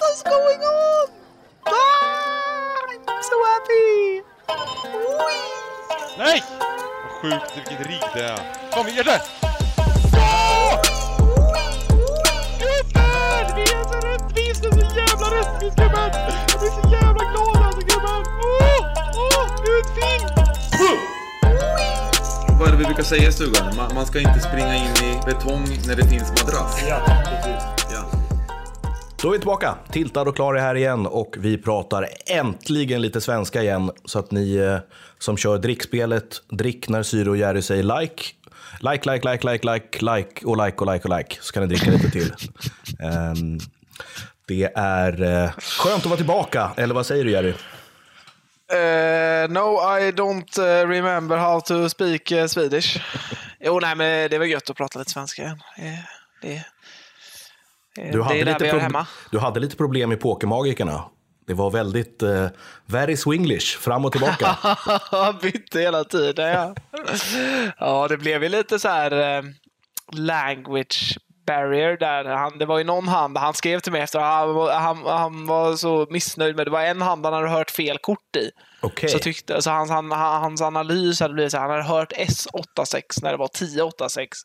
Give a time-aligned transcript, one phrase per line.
[0.00, 1.08] What is going on?
[1.66, 1.72] Ah,
[3.08, 4.22] I'm so happy!
[6.18, 6.42] Nej!
[7.02, 8.38] Vad sjukt vilket rigg det är.
[8.72, 9.20] Kom, gör det!
[12.58, 13.56] Gubben!
[13.56, 16.10] Vi är så rättvisa, så jävla rättvist gubben!
[16.48, 18.22] Jag blir så jävla glad alltså gubben!
[18.44, 18.80] Åh!
[19.16, 19.46] Åh!
[19.78, 20.28] Utfing!
[22.58, 23.76] Vad är det vi brukar säga i stugan?
[23.76, 26.82] Man, man ska inte springa in i betong när det finns madrass.
[26.88, 27.71] Ja, precis.
[29.22, 29.74] Då är vi tillbaka.
[29.90, 33.90] Tiltad och klar är här igen och vi pratar äntligen lite svenska igen.
[34.04, 34.78] Så att ni eh,
[35.18, 38.24] som kör drickspelet, drick när Syro och Jerry säger like.
[38.80, 41.36] Like, like, like, like, like, like och like och like och like.
[41.40, 42.34] Så kan ni dricka lite till.
[43.00, 43.58] Ehm,
[44.48, 47.54] det är eh, skönt att vara tillbaka, eller vad säger du Jerry?
[48.72, 53.00] Eh, no, I don't eh, remember how to speak uh, Swedish.
[53.60, 55.62] jo, nej, men det är väl gött att prata lite svenska igen.
[55.78, 55.84] Eh,
[56.42, 56.64] det,
[57.98, 59.06] eh, Du det hade, är där lite vi hör hemma.
[59.30, 61.04] du hade lite problem med Pokermagikerna.
[61.46, 62.46] Det var väldigt eh,
[62.86, 64.56] very swinglish, fram och tillbaka.
[65.42, 66.74] Bytte hela tiden, ja.
[67.78, 69.42] ja, det blev ju lite så här eh,
[70.12, 72.24] language barrier där.
[72.24, 75.46] Han, det var ju någon hand, han skrev till mig efter, han, var- han, han
[75.46, 78.50] var så missnöjd med, det var en hand han hade hört fel kort i.
[78.82, 79.08] Okej.
[79.08, 83.02] Så tyckte, så hans, han, hans analys hade blivit så här, han hade hört S86
[83.22, 84.38] när det var 1086.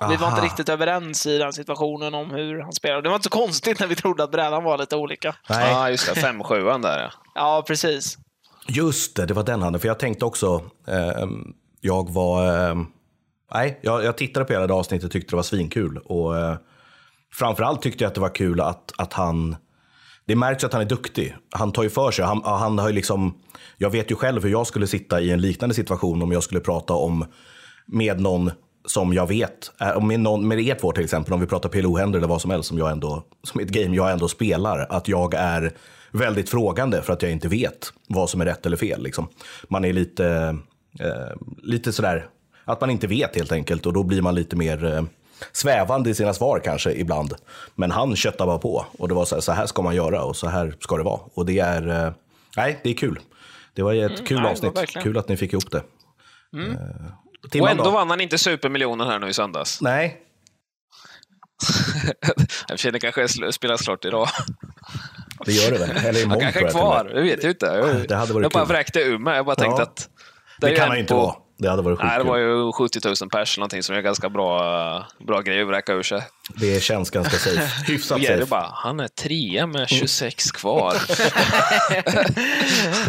[0.00, 3.02] Och vi var inte riktigt överens i den situationen om hur han spelade.
[3.02, 5.36] Det var inte så konstigt när vi trodde att brädan var lite olika.
[5.48, 5.70] Nej.
[5.70, 6.20] Ja, just det.
[6.20, 7.10] 5-7 där ja.
[7.34, 8.18] Ja, precis.
[8.68, 9.80] Just det, det var den handen.
[9.80, 12.56] För jag tänkte också, ehm, jag var...
[12.70, 12.86] ehm,
[13.54, 15.98] nej, jag, jag tittade på hela det avsnittet och tyckte det var svinkul.
[15.98, 16.54] Och uh,
[17.34, 19.56] framförallt tyckte jag att det var kul att, att han...
[20.26, 21.36] Det märks att han är duktig.
[21.50, 22.24] Han tar ju för sig.
[22.24, 23.34] Han, han har ju liksom,
[23.78, 26.60] jag vet ju själv hur jag skulle sitta i en liknande situation om jag skulle
[26.60, 27.26] prata om
[27.86, 28.50] med någon
[28.86, 32.18] som jag vet, äh, med, någon, med er två till exempel, om vi pratar PLO-händer
[32.18, 35.34] eller vad som helst som jag ändå, som ett game jag ändå spelar, att jag
[35.34, 35.72] är
[36.12, 39.02] väldigt frågande för att jag inte vet vad som är rätt eller fel.
[39.02, 39.28] Liksom.
[39.68, 40.56] Man är lite,
[41.00, 42.26] eh, lite sådär,
[42.64, 45.02] att man inte vet helt enkelt och då blir man lite mer eh,
[45.52, 47.34] svävande i sina svar kanske ibland.
[47.74, 50.22] Men han köttade bara på och det var så här, så här ska man göra
[50.24, 51.20] och så här ska det vara.
[51.34, 52.12] Och det är, eh,
[52.56, 53.20] nej, det är kul.
[53.74, 55.02] Det var ett kul nej, det avsnitt.
[55.02, 55.82] Kul att ni fick ihop det.
[57.56, 57.90] Eh, Och ändå då?
[57.90, 59.80] vann han inte supermiljonen här nu i söndags.
[59.80, 60.20] Nej,
[62.68, 64.28] Jag känner kanske spelas klart idag.
[65.44, 65.90] det gör det väl?
[65.90, 67.66] Eller Han imorgon kanske tror är jag kvar, jag vet ju inte.
[67.66, 68.72] Jag, Det hade varit jag bara kul.
[68.74, 69.36] vräkte ur mig.
[69.36, 69.88] Jag bara tänkte Ja.
[69.88, 70.08] att...
[70.60, 71.34] Det, ju kan han inte på- vara.
[71.56, 74.28] Det hade varit Nej, det sjukt var ju 70 000 pers någonting som är ganska
[74.28, 76.22] bra, bra grej att vräka ur sig.
[76.56, 77.68] Det känns ganska safe.
[77.92, 78.50] Hyfsat Jerry safe.
[78.50, 80.94] bara, han är trea med 26 kvar.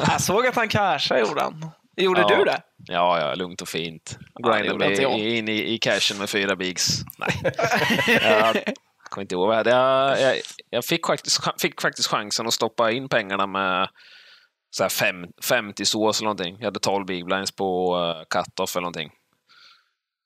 [0.08, 1.70] Jag såg att han cashade, gjorde han.
[1.98, 2.36] Gjorde Ja.
[2.38, 2.62] du det?
[2.88, 4.18] Ja, ja, lugnt och fint.
[4.34, 7.00] Ja, Grindade mig in i, i cashen med fyra bigs.
[7.18, 7.54] Nej.
[8.22, 8.64] jag
[9.10, 9.70] kommer inte ihåg vad jag hade.
[10.22, 10.36] Jag, jag,
[10.70, 13.90] jag fick, faktiskt, fick faktiskt chansen att stoppa in pengarna med
[14.78, 16.56] så här fem, 50 sås eller någonting.
[16.60, 19.12] Jag hade 12 big blinds på uh, cut-off eller någonting.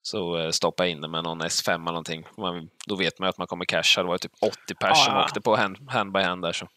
[0.02, 2.24] Så uh, stoppa in det med någon S5 eller någonting.
[2.38, 4.02] Man, då vet man ju att man kommer casha.
[4.02, 5.24] Det var ju typ 80 pers Ja, som ja.
[5.24, 6.54] åkte på hand, hand by hand där.
[6.54, 6.68] Så.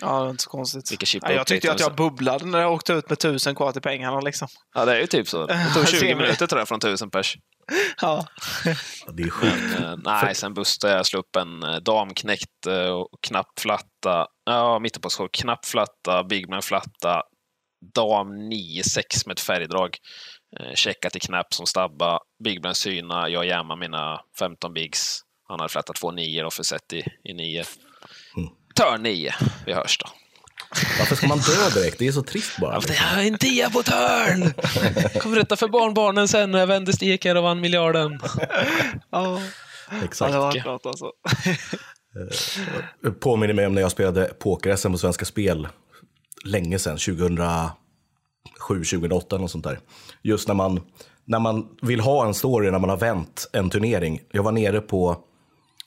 [0.00, 1.14] Ja, det var inte så konstigt.
[1.14, 4.20] Ja, jag tyckte att jag bubblade när jag åkte ut med tusen kvar till pengarna.
[4.20, 4.48] Liksom.
[4.74, 5.46] Ja, det är ju typ så.
[5.46, 6.14] Det tog 20 Ser vi.
[6.14, 7.36] minuter tror jag från 1000 pers.
[8.00, 8.26] Ja.
[8.64, 9.80] Ja, Det är sjukt.
[9.80, 14.26] Men, eh, nej, sen bustade jag, slog upp en eh, damknäckt eh, och knappflatta.
[14.44, 15.28] Ja, mittenposition.
[15.32, 17.22] Knappflatta, bigman flatta.
[17.94, 19.96] Dam 9-6 med ett färgdrag.
[20.60, 22.18] Eh, checka till knapp som stabba.
[22.44, 23.28] Bigman syna.
[23.28, 25.20] Jag jammar mina 15 bigs.
[25.48, 27.64] Han hade två nior och försett i, i nio.
[28.74, 29.34] Turn 9.
[29.66, 30.06] Vi hörs då.
[30.98, 31.98] Varför ska man dö direkt?
[31.98, 32.80] Det är så trist bara.
[32.80, 34.52] Det är en tia på turn!
[35.20, 38.20] Kommer berätta för barnbarnen sen när jag vände steker och vann miljarden.
[39.10, 39.40] Ja.
[40.04, 40.32] Exakt.
[40.32, 41.12] det var klart alltså.
[42.16, 45.68] Eh, påminner mig om när jag spelade poker-SM på Svenska Spel
[46.44, 47.74] länge sedan, 2007,
[48.68, 49.78] 2008 eller något sånt där.
[50.22, 50.80] Just när man,
[51.24, 54.20] när man vill ha en story när man har vänt en turnering.
[54.30, 55.16] Jag var nere på,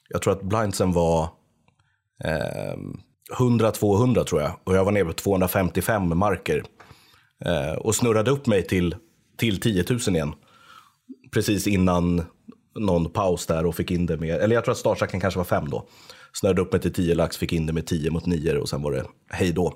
[0.09, 1.23] jag tror att blindsen var
[2.23, 2.77] eh,
[3.37, 4.51] 100-200 tror jag.
[4.63, 6.63] Och jag var nere på 255 marker.
[7.45, 8.95] Eh, och snurrade upp mig till,
[9.37, 10.33] till 10 000 igen.
[11.31, 12.23] Precis innan
[12.75, 15.45] någon paus där och fick in det med, eller jag tror att startsacken kanske var
[15.45, 15.87] fem då.
[16.33, 18.81] Snörde upp mig till 10 lax, fick in det med 10 mot 9 och sen
[18.81, 19.73] var det hej då.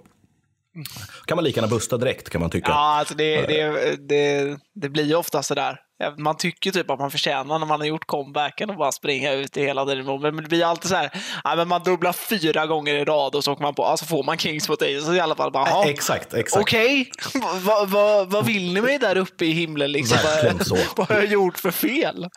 [1.26, 2.72] Kan man lika gärna busta direkt kan man tycka.
[2.72, 5.80] Ja, alltså det, det, det, det blir ju ofta sådär.
[6.18, 9.58] Man tycker typ att man förtjänar när man har gjort comebacken och bara springa ut
[9.58, 10.06] i hela den.
[10.22, 11.10] Men det blir alltid så här,
[11.44, 14.24] ja, men man dubblar fyra gånger i rad och så åker man på, alltså får
[14.24, 16.62] man Kings mot dig så i alla fall bara, "Jaha, Exakt, exakt.
[16.62, 17.12] Okej,
[17.64, 19.92] vad vad- vad vill ni mig där uppe i himlen?
[19.92, 20.18] Liksom?
[20.24, 20.78] Verkligen Vad- så.
[20.96, 22.28] Vad har jag gjort för fel?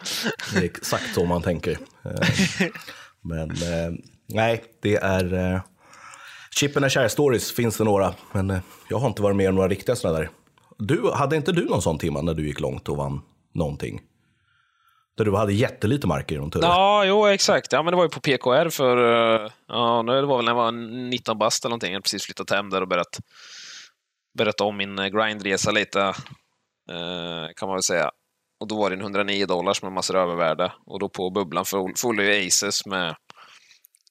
[0.52, 1.72] Det är exakt så man tänker.
[2.04, 2.28] Eh,
[3.24, 3.92] Men eh,
[4.28, 5.60] nej, det är, eh,
[6.54, 9.54] Chippen är Share Stories finns det några, men eh, jag har inte varit med om
[9.54, 10.30] några riktiga sådana där.
[10.78, 13.22] Du, hade inte du någon sån timma när du gick långt och vann
[13.54, 14.00] någonting?
[15.16, 16.50] Där du hade jättelite marker i någon?
[16.54, 17.72] Ja, jo exakt.
[17.72, 20.52] Ja, men det var ju på PKR för, eh, ja, nu det var väl när
[20.52, 20.72] jag var
[21.10, 21.90] 19 bast eller någonting.
[21.90, 23.20] Jag hade precis flyttat hem där och börjat,
[24.38, 26.14] berätta om min eh, grindresa lite,
[27.56, 28.10] kan man väl säga.
[28.60, 30.72] Och då var det en 109 dollars med massor övervärde.
[30.86, 31.64] Och då på bubblan
[31.96, 33.14] följde ju Aces med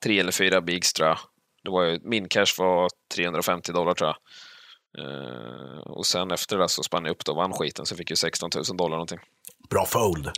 [0.04, 1.18] tre eller fyra bigs tror jag.
[1.63, 4.18] Det var ju, min cash var 350 dollar tror jag.
[5.06, 7.98] Eh, och sen efter det så spann jag upp då och vann skiten, så jag
[7.98, 9.19] fick ju 16 000 dollar någonting.
[9.69, 10.31] Bra fold.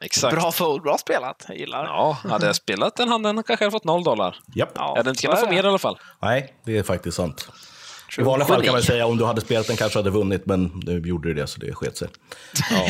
[0.00, 0.36] Exakt.
[0.36, 1.44] Bra fold, bra spelat.
[1.48, 1.88] Jag gillar det.
[1.88, 4.36] Ja, hade jag spelat den handen kanske jag hade fått noll dollar.
[4.54, 4.70] Japp.
[4.74, 5.52] Ja, Jag hade inte kunnat få det.
[5.52, 5.98] mer i alla fall.
[6.22, 7.48] Nej, det är faktiskt sant.
[8.18, 10.82] I vanliga fall kan man säga om du hade spelat den kanske hade vunnit, men
[10.86, 12.08] nu gjorde du det så det sket sig.
[12.70, 12.86] Ja,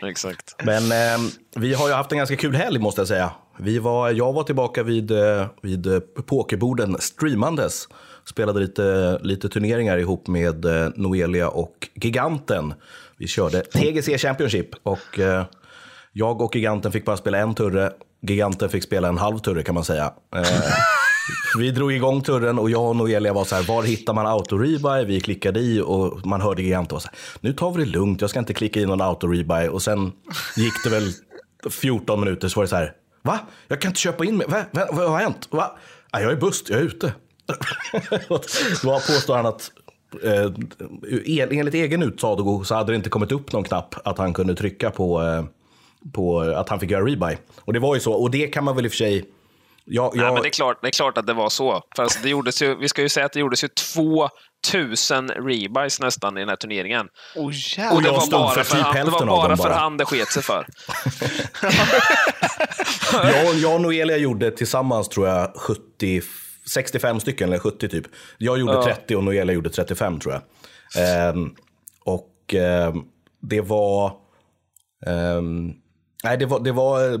[0.08, 0.56] exakt.
[0.64, 3.30] Men eh, vi har ju haft en ganska kul helg måste jag säga.
[3.58, 7.88] Vi var, jag var tillbaka vid, eh, vid eh, pokerborden streamandes.
[8.24, 12.74] Spelade lite, lite turneringar ihop med eh, Noelia och Giganten.
[13.16, 15.44] Vi körde TGC Championship och eh,
[16.12, 17.92] jag och Giganten fick bara spela en turre.
[18.22, 20.12] Giganten fick spela en halv turre kan man säga.
[20.36, 20.42] Eh,
[21.58, 25.04] vi drog igång turren och jag och Noelia var så här, var hittar man auto-rebuy?
[25.04, 28.20] Vi klickade i och man hörde Gigant och så här, nu tar vi det lugnt,
[28.20, 29.68] jag ska inte klicka i någon auto-rebuy.
[29.68, 30.12] Och sen
[30.56, 31.12] gick det väl
[31.70, 32.92] 14 minuter så var det så här,
[33.22, 33.38] va?
[33.68, 34.64] Jag kan inte köpa in mig, va?
[34.70, 34.88] Va?
[34.92, 35.48] vad har hänt?
[35.50, 35.76] Va?
[36.12, 37.12] Ja, jag är bust, jag är ute.
[38.82, 39.70] Då påstår han att
[40.22, 40.50] eh,
[41.58, 44.90] enligt egen utsago så hade det inte kommit upp någon knapp att han kunde trycka
[44.90, 45.44] på, eh,
[46.12, 47.36] på att han fick göra rebuy.
[47.60, 49.24] Och det var ju så, och det kan man väl i och för sig
[49.84, 51.82] jag, Nej, men det, är klart, det är klart att det var så.
[51.96, 56.36] Fast det gjordes ju, vi ska ju säga att det gjordes ju 2000 rebuys nästan
[56.36, 57.08] i den här turneringen.
[57.36, 57.46] Oh,
[57.94, 59.74] Och det var bara för för, han, det var bara för bara.
[59.74, 60.66] han det sket sig för.
[63.12, 66.22] jag, jag och Noelia gjorde tillsammans tror jag 70,
[66.72, 68.06] 65 stycken, eller 70 typ.
[68.38, 70.42] Jag gjorde 30 och Noelia gjorde 35 tror jag.
[70.98, 71.54] Ehm,
[72.04, 73.02] och ehm,
[73.42, 74.12] det var...
[75.06, 75.72] ehm,
[76.24, 76.60] nej, det var...
[76.60, 77.20] Det var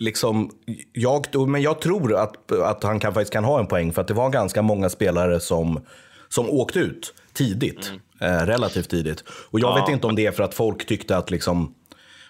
[0.00, 0.50] liksom,
[0.92, 4.08] jag, men jag tror att, att han kan, faktiskt kan ha en poäng för att
[4.08, 5.80] det var ganska många spelare som,
[6.28, 7.92] som åkte ut tidigt.
[8.20, 9.24] Eh, relativt tidigt.
[9.28, 11.74] Och jag vet inte om det är för att folk tyckte att liksom,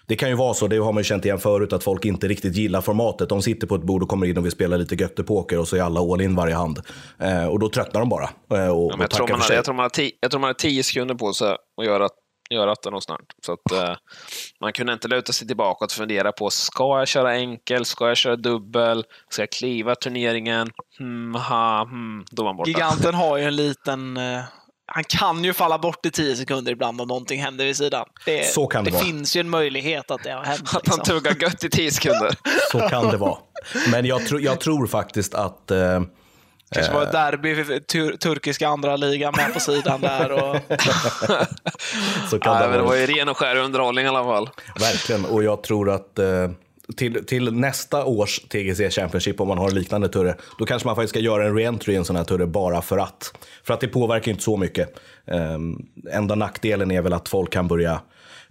[0.07, 2.29] det kan ju vara så, det har man ju känt igen förut, att folk inte
[2.29, 3.29] riktigt gillar formatet.
[3.29, 5.77] De sitter på ett bord och kommer in och vill spela lite göttepoker och så
[5.77, 6.81] är alla all in varje hand.
[7.19, 8.31] Eh, och då tröttnar de bara.
[8.53, 9.57] Eh, och, Ja, jag, tror man har, sig.
[9.57, 12.09] jag, tror man har tio, jag tror man har tio sekunder på sig att göra,
[12.51, 13.21] göra det nog snart.
[13.47, 13.95] Så att, eh,
[14.61, 18.17] man kunde inte luta sig tillbaka och fundera på, ska jag köra enkel, ska jag
[18.17, 20.71] köra dubbel, ska jag kliva turneringen?
[20.99, 22.25] Hmm, ha, hmm.
[22.31, 22.71] Då var man borta.
[22.71, 24.17] Giganten har ju en liten...
[24.17, 24.41] eh,
[24.89, 28.07] han kan ju falla bort i 10 sekunder ibland om någonting händer vid sidan.
[28.27, 29.03] Det, Så kan det vara.
[29.05, 30.61] finns ju en möjlighet att det har hänt.
[30.63, 31.01] Att han Liksom.
[31.15, 32.35] tuggar gött i tio sekunder.
[32.73, 33.39] Så kan det vara.
[33.91, 35.71] Men jag, tro, jag tror faktiskt att...
[35.71, 36.01] Eh,
[36.71, 40.33] kanske var ett derby för tur, turkiska andra ligan med på sidan där.
[40.33, 40.57] Och,
[42.31, 44.51] så kan Ja, det men det var ju ren och skär underhållning i alla fall.
[44.81, 46.51] Verkligen, och jag tror att eh,
[46.97, 50.97] till, till nästa års TGC Championship, om man har en liknande turre, då kanske man
[50.97, 53.33] faktiskt ska göra en reentry i en sån här turre bara för att.
[53.65, 54.99] För att det påverkar inte så mycket.
[55.25, 58.01] Um, enda nackdelen är väl att folk kan börja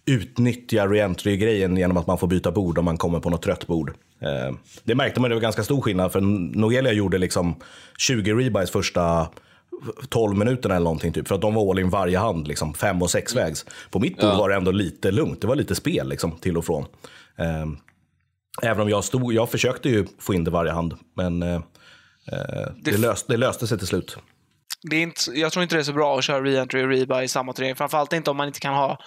[0.06, 3.94] utnyttja reentry-grejen genom att man får byta bord om man kommer på något trött bord.
[4.22, 6.22] Eh, det märkte man, det var ganska stor skillnad, för
[6.58, 7.56] Noelia gjorde liksom
[7.98, 9.28] 20 rebuys första
[10.10, 13.02] 12 minuterna eller någonting, typ, för att de var all in varje hand, liksom, fem
[13.02, 13.66] och sex vägs.
[13.92, 16.66] På mitt bord var det ändå lite lugnt, det var lite spel liksom, till och
[16.66, 16.86] från.
[17.38, 17.66] Eh,
[18.62, 21.56] även om jag, stod, jag försökte ju få in det varje hand, men eh,
[22.32, 24.18] eh, det, löste, det löste sig till slut.
[24.90, 27.24] det är inte, jag tror inte det är så bra att köra reentry och rebuy
[27.24, 27.76] i samma turnering.
[27.76, 29.00] Framförallt inte om man inte kan ha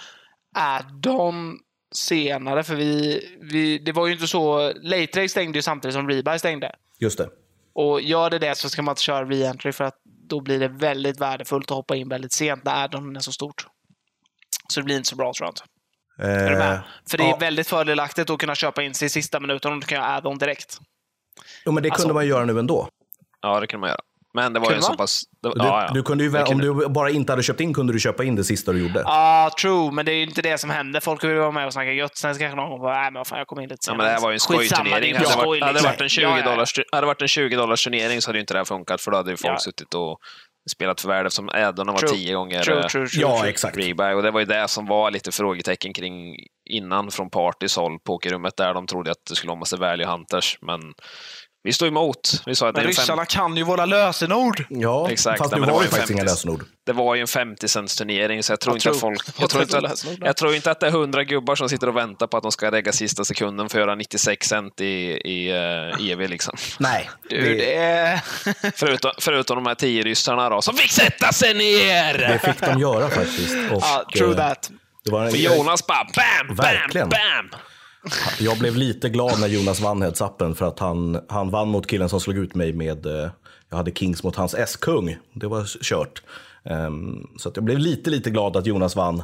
[0.57, 1.59] add-on
[1.95, 2.65] senare.
[2.65, 4.73] För vi, vi, det var ju inte så...
[4.73, 6.73] Late race stängde ju samtidigt som rebuy stängde.
[7.01, 7.29] Just det.
[7.75, 9.95] Och gör det det så ska man inte köra reentry för att
[10.29, 13.67] då blir det väldigt värdefullt att hoppa in väldigt sent när add-on är så stort.
[14.73, 15.63] Så det blir inte så bra tror jag inte.
[16.19, 16.73] Är du med?
[16.73, 16.81] Eh,
[17.11, 17.37] För det är ja.
[17.37, 20.39] väldigt fördelaktigt att kunna köpa in sig i sista minuten om du kan göra add-on
[20.39, 20.79] direkt.
[21.65, 22.89] Jo, men det Alltså- kunde man göra nu ändå.
[23.41, 24.01] Ja, det kunde man göra.
[24.39, 24.93] Men det var ju Kunde en man?
[24.93, 25.23] så pass...
[25.43, 25.95] Det, Du, ja, ja.
[25.95, 28.37] du kunde ju, Det om du bara inte hade köpt in kunde du köpa in
[28.37, 29.01] det sista du gjorde.
[29.05, 31.01] Ja, true, men det är ju inte det som händer.
[31.01, 32.17] Folk vill vara med och snacka gött.
[32.17, 33.97] Sen kanske någon bara, nej men vad fan, jag kommer in lite Ja, senare.
[33.99, 35.15] men det här var ju en skojturnering.
[35.15, 36.51] Hade, skoj, varit, hade, det varit en 20 Ja, ja, ja.
[36.51, 39.01] dollars, hade det varit en 20 dollars turnering så hade ju inte det här funkat,
[39.01, 39.59] för då hade ju folk Ja.
[39.59, 40.19] suttit och
[40.71, 42.11] spelat för värde eftersom add-onen var True.
[42.11, 43.51] tio gånger True, eh, true, true, Ja, true.
[43.51, 43.77] exakt.
[43.77, 44.15] rebuy.
[44.15, 46.35] Och det var ju det som var lite frågetecken kring
[46.71, 50.59] innan från Partys håll, pokerrummet, där de trodde att det skulle vara massa value hunters.
[50.63, 50.81] Men
[51.69, 52.43] Vi står emot.
[52.47, 54.65] Vi sa att det, Men ryssarna kan ju våra lösenord.
[54.71, 56.33] Ja, Exakt, fast nu men det var var ju faktiskt inga 50.
[56.33, 56.65] lösenord.
[56.87, 59.21] det var ju en 50 cents turnering, så jag tror Jag inte tror- att folk...
[59.27, 61.89] jag Jag tror, inte lösenord jag tror inte att det är 100 gubbar som sitter
[61.89, 64.85] och väntar på att de ska regga sista sekunden för att göra 96 cent i,
[65.25, 66.21] i uh, EV.
[66.29, 66.57] Liksom.
[66.79, 68.21] Nej, Du, det, det är...
[68.75, 72.19] Förutom, förutom de här tio ryssarna då, som fick sätta sig ner!
[72.19, 73.55] det fick de göra faktiskt.
[73.73, 74.71] Och, Ja, true eh, that.
[75.05, 77.09] Det var en, Jonas bara bam, bam, Verkligen.
[77.09, 77.51] bam!
[78.41, 82.09] Jag blev lite glad när Jonas vann heads-upen för att han, han vann mot killen
[82.09, 83.31] som slog ut mig med, eh,
[83.71, 85.17] jag hade Kings mot hans S-kung.
[85.33, 86.23] Det var kört.
[86.65, 89.23] Ehm, så att jag blev lite, lite glad att Jonas vann.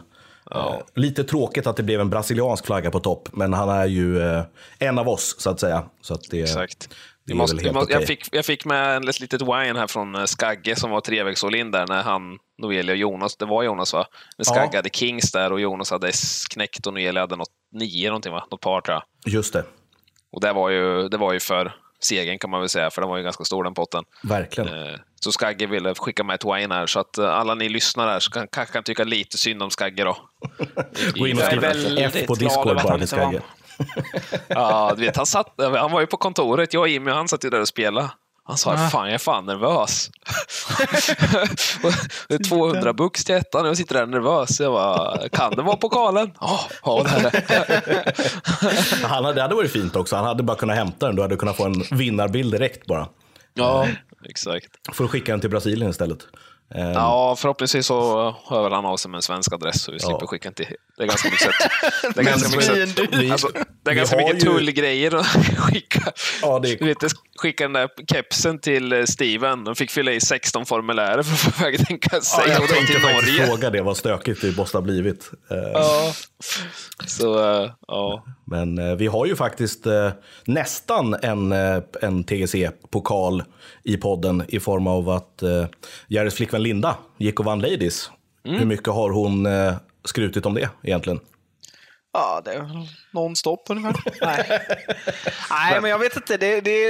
[0.51, 4.21] Eh, lite tråkigt att det blev en brasiliansk flagga på topp, men han är ju
[4.23, 4.43] eh,
[4.79, 5.85] en av oss så att säga.
[6.01, 6.89] Så att det, Exakt.
[7.33, 8.07] Är måste, helt måste, jag, okej.
[8.07, 11.55] fick, jag fick med ett litet wine här från eh, Skagge som var trevägs all
[11.55, 14.07] in där när han, Noelia och Jonas, det var Jonas va?
[14.39, 14.79] När Skagge Ja.
[14.79, 18.47] hade Kings där och Jonas hade S-knäckt och Noelia hade något nio någonting va?
[18.51, 19.33] Något par tror jag.
[19.35, 19.65] Just det,
[20.33, 23.11] Och det var ju, det var ju för segern kan man väl säga, för den
[23.11, 24.05] var ju ganska stor den potten.
[24.23, 24.75] verkligen.
[24.89, 28.07] Eh, Så Skagge ville skicka med ett wine här, så att eh, alla ni lyssnar
[28.07, 30.17] här så kan, kanske kan tycka lite synd om Skagge då.
[31.15, 33.09] Gå in och Jag skriv F på Discord bara till.
[33.09, 33.41] Skagge.
[34.49, 37.45] Ja, du vet, han, satt, han var ju på kontoret, jag och Jimmy, han satt
[37.45, 38.11] ju där och spelade.
[38.47, 40.11] Han sa, fan jag är fan nervös.
[42.29, 44.61] det är 200 bux till ettan och jag sitter där nervös.
[44.61, 46.33] Jag bara, kan det vara pokalen?
[46.41, 48.13] Ja, ja det är det.
[49.07, 50.17] Han hade, det hade varit fint också.
[50.17, 51.17] Han hade bara kunnat hämta den.
[51.17, 53.09] Du hade kunnat få en vinnarbild direkt bara.
[53.55, 53.89] Ja,
[54.29, 54.69] exakt.
[54.93, 56.19] Får skicka den till Brasilien istället.
[56.75, 60.27] Ehm, Ja, förhoppningsvis så hör han av sig med en svensk adress så vi slipper
[60.27, 60.67] skicka en till.
[60.97, 61.51] Det är ganska mycket.
[62.15, 63.49] Det är ganska mycket, Alltså,
[63.83, 65.27] det är ganska mycket tullgrejer att
[65.59, 66.13] skicka.
[66.43, 69.65] Ja, det är- vet, jag skickade den där kepsen till eh, Steven.
[69.65, 72.69] De fick fylla i 16 formulärer för att få iväg den Ja, kassan jag och
[72.69, 75.31] dra tänkte faktiskt fråga det, vad stökigt det måste ha blivit.
[75.51, 76.13] Eh, Ja.
[77.07, 78.25] Så, eh, ja.
[78.47, 79.87] Men eh, vi har ju faktiskt
[80.45, 81.53] nästan en,
[82.03, 83.43] en TGC-pokal
[83.83, 85.43] i podden i form av att
[86.09, 88.11] Jerrys flickvän Linda gick och vann Ladies.
[88.45, 88.59] Mm.
[88.59, 91.21] Hur mycket har hon eh, skrutit om det egentligen?
[92.13, 93.95] Ja, det är nonstop ungefär.
[94.21, 94.67] Nej.
[95.51, 96.37] Nej, men jag vet inte.
[96.37, 96.89] Det, det,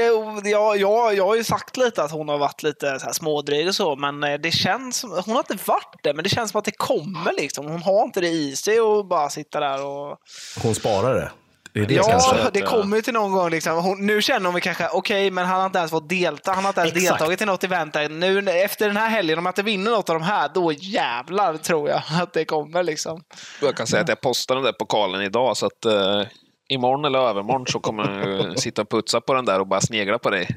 [0.51, 3.69] jag, jag, jag har ju sagt lite att hon har varit lite så här smådryg
[3.69, 6.51] och så, men eh, det känns som, Hon har inte varit det, men det känns
[6.51, 7.67] som att det kommer liksom.
[7.67, 10.19] Hon har inte det i sig och bara sitta där och...
[10.63, 11.31] Hon sparar det.
[11.75, 13.51] Det det Ja, det kommer ju till någon gång.
[13.51, 13.85] Liksom.
[13.85, 16.53] Hon, nu känner hon kanske, okej, men han har inte ens fått delta.
[16.53, 17.19] Han har inte ens Exakt.
[17.19, 17.93] deltagit i något event.
[17.93, 18.09] där.
[18.09, 21.57] Nu efter den här helgen, om jag inte vinner något av de här, då jävlar
[21.57, 22.83] tror jag att det kommer.
[22.83, 23.23] Liksom.
[23.63, 26.23] Jag kan säga att jag postar den där pokalen idag så att eh,
[26.69, 30.19] imorgon eller övermorgon så kommer jag sitta och putsa på den där och bara snegla
[30.19, 30.49] på dig.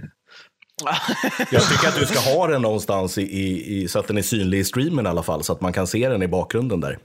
[1.52, 4.22] Jag tycker att du ska ha den någonstans i, i, i, så att den är
[4.22, 5.44] synlig i streamen i alla fall.
[5.44, 7.00] Så att man kan se den i bakgrunden där.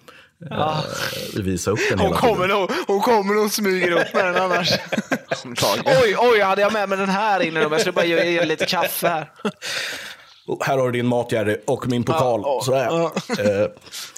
[0.51, 2.61] Eh, visa upp den Hon hela kommer tiden.
[2.61, 4.71] nog, hon kommer nog smyger upp med den annars.
[5.85, 7.69] Oj, oj, hade jag med mig den här inne då?
[7.75, 9.31] Jag skulle bara ge ge lite kaffe här.
[10.47, 12.41] Och här har du din mat Jerry och min pokal.
[12.45, 12.85] Ja, ja, Sådär.
[12.91, 13.13] ja.
[13.63, 13.69] Eh,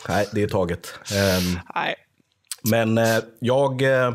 [0.09, 0.95] nej, det är taget.
[1.14, 1.95] Ehm, Nej.
[2.71, 4.12] Men eh, jag eh,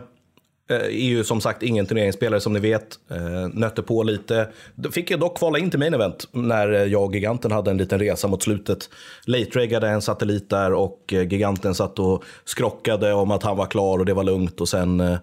[0.73, 2.99] är ju som sagt ingen turneringsspelare som ni vet.
[3.11, 4.49] Eh, nötte på lite.
[4.91, 7.77] Fick jag dock kvala in till main event när eh, jag och Giganten hade en
[7.77, 8.89] liten resa mot slutet.
[9.25, 13.99] Late-reggade en satellit där och eh, Giganten satt och skrockade om att han var klar
[13.99, 14.61] och det var lugnt.
[14.61, 15.17] Och sen eh,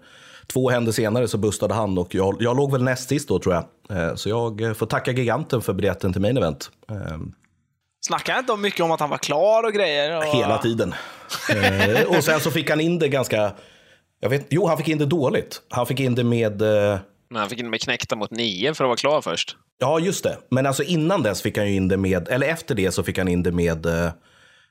[0.47, 3.55] två händer senare så bustade han och jag, jag låg väl näst sist då tror
[3.55, 3.63] jag.
[3.97, 6.71] Eh, så jag eh, får tacka Giganten för biljetten till main event.
[6.91, 7.17] Eh,
[8.01, 10.17] Snackade inte mycket om att han var klar och grejer?
[10.17, 10.23] Och...
[10.23, 10.93] Hela tiden.
[11.49, 13.51] Eh, och sen så fick han in det ganska...
[14.19, 15.61] Jag vet, jo, han fick in det dåligt.
[15.69, 16.61] Han fick in det med...
[16.61, 19.55] Eh, Men han fick in med knäckta mot nio för att vara klar först.
[19.79, 20.37] ja, just det.
[20.51, 22.27] Men alltså innan dess fick han ju in det med...
[22.27, 23.85] Eller efter det så fick han in det med...
[23.85, 24.09] Eh,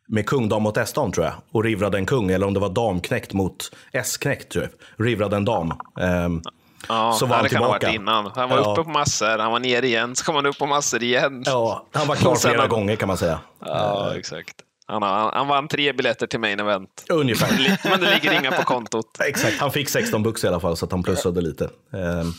[0.08, 1.34] med kung, dam mot S-dam tror jag.
[1.52, 2.30] Och rivrade en kung.
[2.30, 4.52] Eller om det var damknäckt mot S-knäckt.
[4.52, 4.64] Tror
[4.96, 5.06] jag.
[5.06, 5.72] Rivrade en dam.
[6.00, 6.42] Ehm,
[6.88, 7.96] Ja, Så var han det kan ha varit tillbaka.
[7.96, 8.30] innan.
[8.34, 8.72] Han var Ja.
[8.72, 11.42] uppe på massor, han var nere igen, så kom han upp på massor igen.
[11.46, 13.38] ja, han var klar sen flera han- gånger kan man säga.
[13.60, 14.54] Ja, exakt.
[14.86, 17.04] Han, har- han vann tre biljetter till main event.
[17.08, 17.78] Ungefär.
[17.90, 19.06] Men det ligger inga på kontot.
[19.28, 21.64] Exakt, han fick 16 bux i alla fall så att han plussade lite.
[21.92, 22.32] Ehm,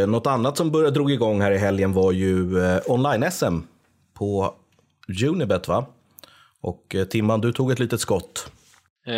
[0.00, 3.58] eh, något annat som började drog igång här i helgen var ju eh, online-SM
[4.18, 4.54] på
[5.28, 5.86] Unibet va?
[6.60, 8.50] Och eh, Timman, du tog ett litet skott.
[9.06, 9.14] Eh,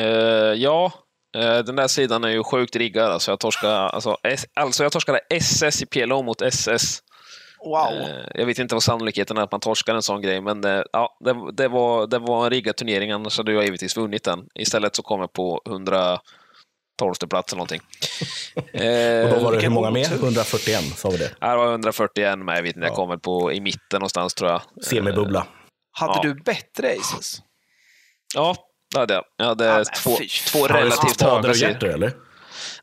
[0.55, 0.93] ja,
[1.37, 3.11] eh, den där sidan är ju sjukt riggad.
[3.13, 4.17] Alltså jag, torskade, alltså,
[4.55, 6.99] alltså jag torskade SS i PLO mot SS.
[7.65, 7.93] Wow.
[7.93, 10.83] Eh, jag vet inte vad sannolikheten är att man torskar en sån grej, men eh,
[10.93, 14.47] ja, det, det, var, det var en riggad turnering, annars hade jag givetvis vunnit den.
[14.55, 16.21] Istället så kom jag på 112
[17.31, 17.81] plats eller någonting.
[18.73, 20.07] Eh, Och då var det hur många med?
[20.07, 20.17] otur.
[20.25, 21.31] 141 sa vi det.
[21.41, 24.51] Här var 141 med, jag vet inte, jag kom väl på i mitten någonstans tror
[24.51, 24.63] jag.
[24.85, 25.47] Semibubbla.
[25.93, 26.23] Hade ja.
[26.23, 27.43] du bättre aces?
[28.35, 28.57] Ja,
[28.95, 29.25] det hade jag.
[29.37, 30.77] Jag hade Ja, men två, fy två fan.
[30.77, 31.71] relativt Spader höga och sidor.
[31.73, 32.13] hjärter eller?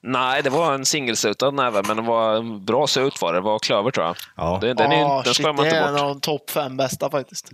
[0.01, 3.39] Nej, det var en singelsutad näve, men det var en bra sut var det.
[3.39, 4.15] Det var klöver tror jag.
[4.35, 4.57] Ja.
[4.61, 6.01] Det, den är, Ah, den shit, man det inte är en bort.
[6.01, 7.49] av de topp fem bästa faktiskt.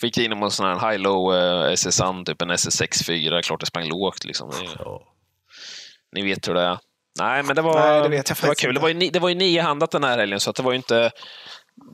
[0.00, 1.34] Fick in en sån här high-low
[1.68, 3.42] uh, SSan, typ en SS64.
[3.42, 4.50] Klart det sprang lågt liksom.
[4.50, 5.02] Det, Ja.
[6.12, 6.78] Ni vet hur det är.
[7.20, 8.70] Nej, men det var, Nej, det vet jag det var kul.
[8.70, 8.78] inte.
[8.80, 10.76] Det var, ju, det var ju niohandat den här helgen, så att det var ju
[10.76, 11.10] inte...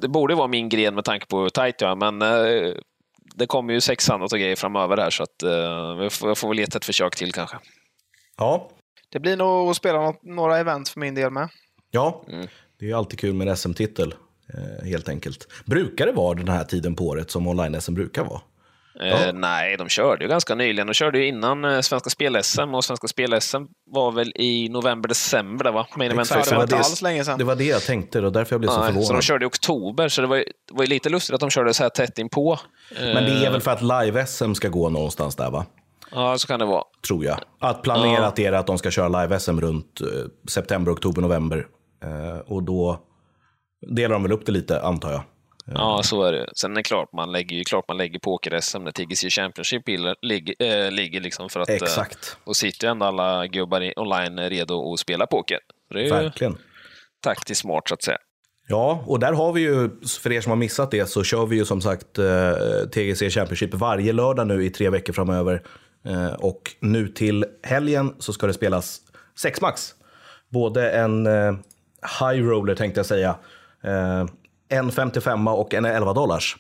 [0.00, 2.72] Det borde vara min gren med tanke på hur tajt jag är, men eh,
[3.34, 5.50] det kommer ju sexhandat och grejer framöver här, så att eh,
[6.02, 7.56] jag, får, jag får väl ge ett försök till kanske.
[8.40, 8.68] Ja.
[9.12, 11.48] Det blir nog att spela något, några event för min del med.
[11.90, 12.46] ja, Mm.
[12.78, 14.14] det är ju alltid kul med en SM-titel.
[14.54, 15.46] Eh, helt enkelt.
[15.64, 18.40] Brukar det vara den här tiden på året som online-SM brukar vara?
[19.00, 20.86] Eh, nej, de körde ju ganska nyligen.
[20.86, 23.56] De körde ju innan eh, Svenska Spel-SM och Svenska Spel-SM
[23.90, 25.86] var väl i november-december, där, va?
[25.96, 27.38] Main event Exakt, det var det- alls länge sedan.
[27.38, 29.22] Det var det jag tänkte och därför jag blev så Nej, så de förvånad.
[29.24, 31.74] körde i oktober, så det var, ju- det var ju lite lustigt att de körde
[31.74, 32.58] så här tätt inpå.
[33.00, 35.66] Men det är väl för att live-SM ska gå någonstans där va?
[36.12, 36.84] Ja, så kan det vara.
[37.06, 37.38] Tror jag.
[37.60, 40.06] Att planerat är det att de ska köra live-SM runt eh,
[40.48, 41.66] september, oktober, november.
[42.04, 43.00] Eh, och då
[43.94, 45.22] delar de väl upp det lite antar jag.
[45.74, 46.46] Ja, så är det.
[46.56, 49.82] Sen är det klart man lägger, klart man lägger poker-SM när TGC Championship
[50.22, 50.54] ligger,
[50.86, 51.68] äh, ligger liksom för att...
[51.68, 52.36] eh, Exakt.
[52.44, 55.58] och sitter ändå alla gubbar online redo att spela poker.
[55.94, 56.58] Det är Verkligen.
[57.22, 58.18] taktiskt smart så att säga.
[58.68, 59.90] Ja, och där har vi ju,
[60.22, 62.52] för er som har missat det, så kör vi ju som sagt eh,
[62.92, 65.62] TGC Championship varje lördag nu i tre veckor framöver.
[66.04, 69.00] Eh, och nu till helgen så ska det spelas
[69.38, 69.94] sex max.
[70.48, 71.52] Både en eh,
[72.20, 73.36] high roller tänkte jag säga,
[73.84, 74.26] eh,
[74.68, 76.56] en 55 och en 11 dollars.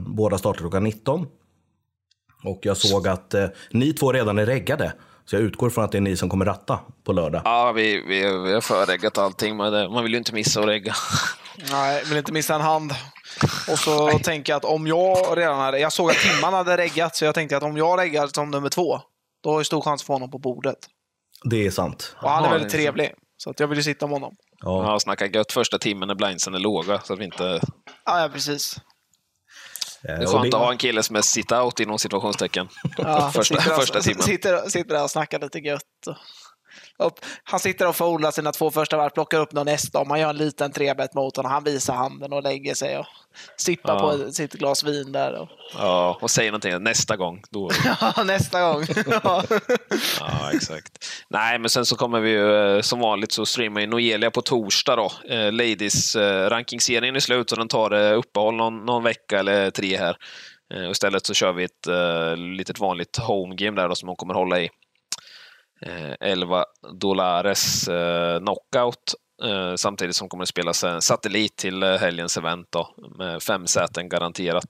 [0.00, 1.26] Båda startar klockan 19.
[2.44, 3.34] Och jag såg att
[3.70, 4.92] ni två redan är reggade.
[5.24, 7.42] Så jag utgår från att det är ni som kommer ratta på lördag.
[7.44, 10.94] Ja, vi, vi, vi har förreggat allting, men man vill ju inte missa att regga.
[11.70, 12.92] Nej, vill inte missa en hand.
[13.70, 15.78] Och så tänker jag att om jag redan hade...
[15.78, 18.68] Jag såg att Timman hade reggat, så jag tänkte att om jag reggar som nummer
[18.68, 19.00] två,
[19.42, 20.78] då har jag stor chans att få honom på bordet.
[21.44, 22.16] Det är sant.
[22.22, 23.14] Och han är väldigt trevlig.
[23.36, 24.36] Så att jag vill ju sitta med honom.
[24.60, 24.92] Ja.
[24.92, 27.60] Ja, snacka gött första timmen när blindsen är låga, så att vi inte...
[28.04, 28.76] Ja, ja precis.
[30.08, 32.68] Eh, Det är skönt att ha en kille som är sit-out inom situationstecken.
[32.96, 34.22] Ja, första, sitter, första timmen.
[34.22, 35.82] Sitter, sitter där och snackar lite gött.
[36.98, 37.14] Upp.
[37.44, 40.04] Han sitter och foldar sina två första varv, plockar upp någon nästa.
[40.04, 41.52] Man gör en liten trebet mot honom.
[41.52, 43.06] Han visar handen och lägger sig och
[43.56, 44.00] sippar Ja.
[44.26, 45.40] på sitt glas vin där.
[45.40, 47.42] Och, Ja, och säger någonting nästa gång.
[47.50, 47.70] Då...
[48.00, 48.84] ja, nästa gång.
[49.24, 49.42] Ja.
[50.20, 51.04] Ja, exakt.
[51.28, 54.42] Nej, men sen så kommer vi ju eh, som vanligt så streamar ju Noelia på
[54.42, 55.12] torsdag då.
[55.34, 59.70] Eh, Ladies eh, rankingserien är slut och den tar eh, uppehåll någon, någon vecka eller
[59.70, 60.16] tre här.
[60.86, 64.16] Och istället så kör vi ett eh, litet vanligt home game där då som hon
[64.16, 64.68] kommer hålla i.
[65.86, 69.14] Eh, 11 dollares eh, knockout.
[69.44, 72.88] Eh, samtidigt som kommer spelas en satellit till eh, helgens event då,
[73.18, 74.64] med fem säten garanterat.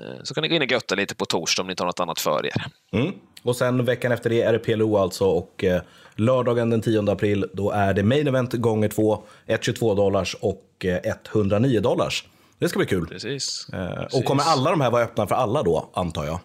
[0.00, 1.86] Eh, så kan ni gå in och götta lite på torsdag om ni inte har
[1.86, 2.64] något annat för er.
[2.92, 3.12] Mm.
[3.42, 5.82] Och sen veckan efter det är det PLO alltså och eh,
[6.14, 11.14] lördagen den 10 april då är det main event gånger två, 122 dollars och eh,
[11.32, 12.24] 109 dollars.
[12.58, 13.06] Det ska bli kul.
[13.06, 13.68] Precis.
[13.72, 16.40] Eh, och kommer alla de här vara öppna för alla då, antar jag?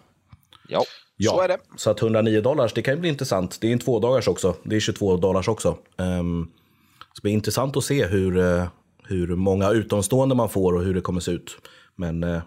[0.68, 0.84] Ja.
[1.24, 1.58] Ja, Så är det.
[1.76, 3.60] Så att 109 dollars, det kan ju bli intressant.
[3.60, 4.56] Det är en två dagars också.
[4.62, 5.78] Det är 22 dollars också.
[5.96, 6.52] Um,
[6.98, 8.66] så det blir intressant att se hur, eh,
[9.04, 11.56] hur många utomstående man får och hur det kommer se ut.
[11.96, 12.42] Men eh,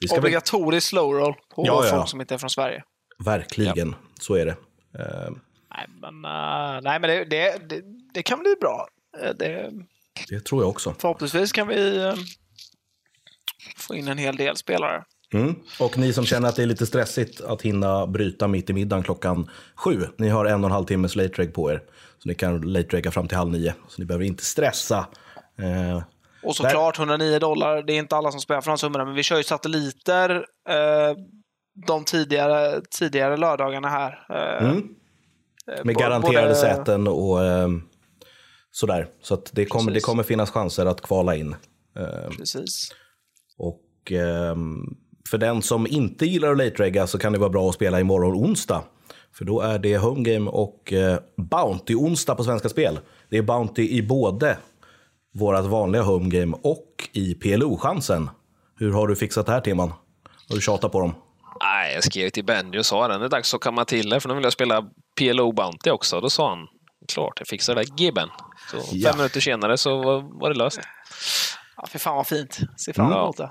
[0.00, 2.06] vi ska Obligatorisk slow roll på Ja, ja, folk ja.
[2.06, 2.82] som inte är från Sverige.
[3.24, 4.56] verkligen, så är det.
[4.98, 5.38] Ehm,
[5.74, 7.82] Nej, men, eh, nej, men det, det, det,
[8.14, 8.88] det kan bli bra.
[9.38, 9.70] Det,
[10.28, 10.94] det tror jag också.
[10.98, 12.12] förhoppningsvis kan vi
[13.76, 15.04] få in en hel del spelare.
[15.32, 15.54] Mm.
[15.80, 19.02] Och ni som känner att det är lite stressigt att hinna bryta mitt i middagen
[19.02, 20.06] klockan sju.
[20.16, 21.82] Ni har en och en halv timmes late reg på er.
[22.18, 23.74] Så ni kan late regga fram till halv nio.
[23.88, 24.98] Så ni behöver inte stressa.
[25.58, 26.02] Eh,
[26.42, 29.22] Och såklart 109 dollar, det är inte alla som spelar för de summorna, men vi
[29.22, 30.30] kör ju satelliter
[30.68, 31.16] eh,
[31.86, 34.26] de tidigare, tidigare lördagarna här.
[34.30, 34.88] Eh, Mm.
[35.78, 37.68] eh, med garanterade både- säten och eh,
[38.70, 39.06] sådär.
[39.22, 41.56] Så att det, kommer, det kommer finnas chanser att kvala in.
[41.96, 42.88] Eh, Precis.
[43.58, 44.96] och ehm,
[45.28, 48.00] för den som inte gillar att late regga så kan det vara bra att spela
[48.00, 48.82] imorgon onsdag.
[49.34, 52.98] För då är det Home Game och eh, Bounty-onsdag på Svenska Spel.
[53.28, 54.58] Det är Bounty i både
[55.34, 58.30] vårt vanliga Home Game och i PLO-chansen.
[58.78, 59.88] Hur har du fixat det här Timman?
[60.48, 61.14] Har du tjatat på dem?
[61.60, 64.20] Nej, jag skrev till Benny och sa den det är dags att kamma till det,
[64.20, 64.84] för nu vill jag spela
[65.18, 66.20] PLO Bounty också.
[66.20, 66.66] Då sa han,
[67.08, 68.28] klart, jag fixar det, Gibben.
[68.70, 69.10] Så Ja.
[69.10, 70.80] fem minuter senare så var, det löst.
[71.76, 72.58] Ja, för fan vad fint.
[72.76, 73.50] Ser fram emot det.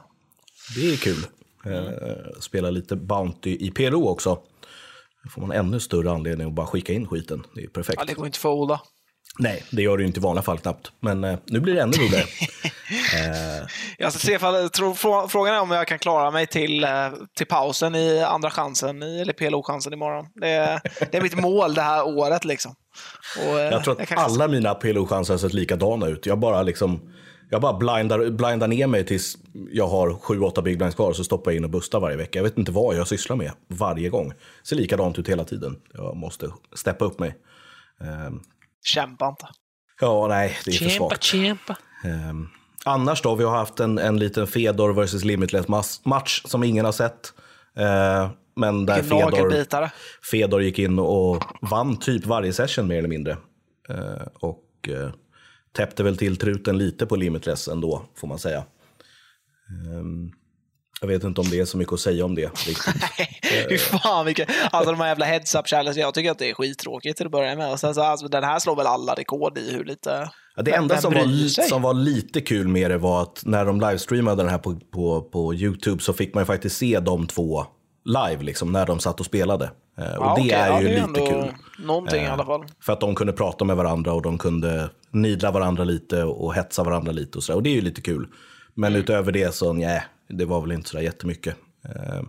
[0.75, 1.25] Det är kul.
[1.65, 4.39] Eh, spela lite Bounty i PLO också.
[5.23, 7.43] Då får man ännu större anledning att bara skicka in skiten.
[7.55, 7.95] Det är perfekt.
[7.99, 8.81] Ja, det går inte för Ola.
[9.39, 10.91] Nej, det gör det ju inte i vanliga fall knappt.
[10.99, 12.23] Men eh, nu blir det ännu roligare.
[13.15, 16.47] eh, Jag ska se ifall, jag tror, frå- frågan är om jag kan klara mig
[16.47, 16.89] till, eh,
[17.37, 20.25] till pausen i andra chansen, i, eller PLO-chansen imorgon.
[20.35, 22.45] Det är, det är mitt mål det här året.
[22.45, 22.75] liksom.
[23.37, 26.25] Och, eh, jag tror att kanske- alla mina PLO-chanser har sett likadana ut.
[26.25, 27.01] Jag bara liksom...
[27.53, 29.37] Jag bara blindar, blindar ner mig tills
[29.71, 32.39] jag har sju, åtta big blinds kvar så stoppar jag in och bustar varje vecka.
[32.39, 34.29] Jag vet inte vad jag sysslar med varje gång.
[34.29, 34.35] Det
[34.67, 35.79] ser likadant ut hela tiden.
[35.93, 37.35] Jag måste steppa upp mig.
[38.01, 38.39] Ehm,
[38.85, 39.47] Kämpa inte.
[40.01, 41.23] ja, nej, det är för svagt.
[41.23, 41.77] kämpa.
[42.05, 42.47] Ehm,
[42.85, 46.85] annars då, vi har haft en, en liten Fedor versus Limitless mas- match som ingen
[46.85, 47.33] har sett.
[47.75, 49.89] Ehm, men där Fedor.
[50.31, 53.37] Fedor gick in och vann typ varje session mer eller mindre.
[53.89, 55.09] Ehm, och eh,
[55.73, 58.63] täppte väl till truten lite på Limitless ändå, får man säga.
[59.69, 60.31] Ehm,
[61.01, 62.45] jag vet inte om det är så mycket att säga om det.
[62.67, 63.69] riktigt.
[63.69, 64.47] Fy fan vilken...
[64.71, 67.55] Alltså de här jävla heads-up challenge, jag tycker att det är skittråkigt till att börja
[67.55, 67.71] med.
[67.71, 70.29] Och sen så, alltså, den här slår väl alla rekord i hur lite...
[70.55, 73.79] Ja, det enda som var, som var lite kul med det var att när de
[73.79, 77.65] livestreamade den här på, på, på YouTube så fick man ju faktiskt se de två
[78.05, 79.65] live, liksom, när de satt och spelade.
[79.97, 81.53] Eh, och Ja, det okej, är ja, ju det är lite kul.
[81.85, 82.65] Någonting i Eh, alla fall.
[82.81, 86.83] För att de kunde prata med varandra och de kunde nidla varandra lite och hetsa
[86.83, 87.55] varandra lite och så.
[87.55, 88.27] Och det är ju lite kul.
[88.73, 89.01] Men Mm.
[89.01, 91.55] utöver det så, nej, det var väl inte så där jättemycket.
[91.85, 92.21] Eh,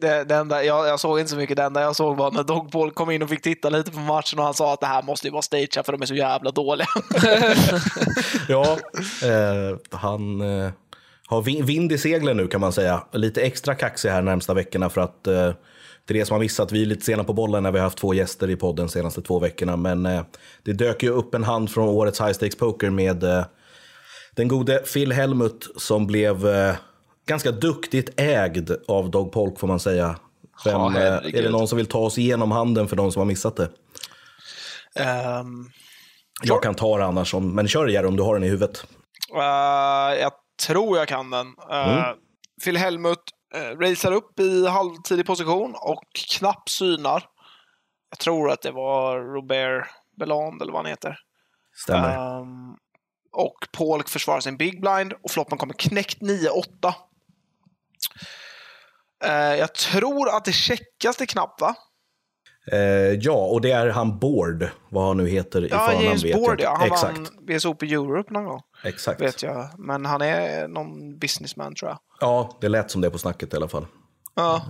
[0.00, 1.56] Det, det enda, jag, jag såg inte så mycket.
[1.56, 3.98] Det enda jag såg var när Dog Paul kom in och fick titta lite på
[3.98, 6.14] matchen och han sa att det här måste ju vara stageat för de är så
[6.14, 6.86] jävla dåliga.
[8.48, 8.64] Ja,
[9.22, 10.70] eh, han eh,
[11.28, 13.02] har vin- vind i seglen nu kan man säga.
[13.12, 15.52] Lite extra kaxig här närmsta veckorna för att eh,
[16.06, 17.98] till det som har missat, vi är lite sena på bollen när vi har haft
[17.98, 19.76] två gäster i podden de senaste två veckorna.
[19.76, 20.22] Men eh,
[20.62, 23.44] det dök ju upp en hand från årets High Stakes Poker med eh,
[24.36, 26.74] den gode Phil Helmut som blev eh,
[27.26, 30.16] ganska duktigt ägd av Dog Polk får man säga.
[30.64, 33.26] Vem, Ja, är det någon som vill ta oss igenom handen för de som har
[33.26, 33.68] missat det?
[34.94, 35.70] Ehm,
[36.42, 38.84] Jag kan ta det annars, om, men kör Jerry om du har den i huvudet.
[39.34, 40.32] eh, jag
[40.66, 41.46] tror jag kan den.
[41.46, 42.12] Uh,
[42.64, 43.22] Phil Helmut
[43.56, 46.04] uh, racear upp i halvtidig position och
[46.38, 47.24] knappt synar.
[48.10, 51.18] Jag tror att det var Robert Beland eller vad han heter.
[51.74, 52.40] Stämmer.
[52.40, 52.76] Ehm,
[53.32, 56.94] och Polk försvarar sin big blind och floppen kommer knäckt 9-8.
[59.24, 61.74] Eh, jag tror att det checkas till knapp, va?
[62.72, 62.78] Eh,
[63.20, 66.34] ja, och det är han Bård, vad han nu heter i Ja, förnamn James vet
[66.36, 66.76] Board, ja.
[66.78, 69.20] Han Exakt, vann VSOP Europe någon gång, exakt.
[69.20, 69.68] vet jag.
[69.78, 71.98] Men han är någon businessman, tror jag.
[72.20, 73.86] Ja, det lät som det på snacket i alla fall.
[74.36, 74.62] Ja.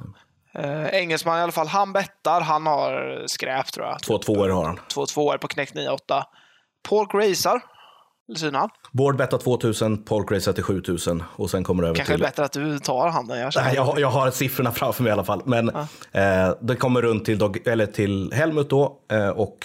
[0.55, 1.67] Eh, engelsman i alla fall.
[1.67, 2.41] Han bettar.
[2.41, 4.03] Han har skräp, tror jag.
[4.03, 4.81] Två tvåor har han.
[4.95, 5.99] Två tvåor på knäckt 9-8.
[6.89, 7.61] Polk racear.
[8.53, 8.69] Han.
[8.93, 12.23] Bård bettar 2000, Polk racear till 7000 och sen kommer det över Kanske till...
[12.23, 13.39] bättre att du tar handen.
[13.39, 13.53] Jag.
[13.57, 15.43] Nej, jag, har- jag har siffrorna framför mig i alla fall.
[15.45, 15.69] Men
[16.13, 18.97] eh, det kommer runt till, Dog, eller till Helmut då.
[19.11, 19.59] Eh, och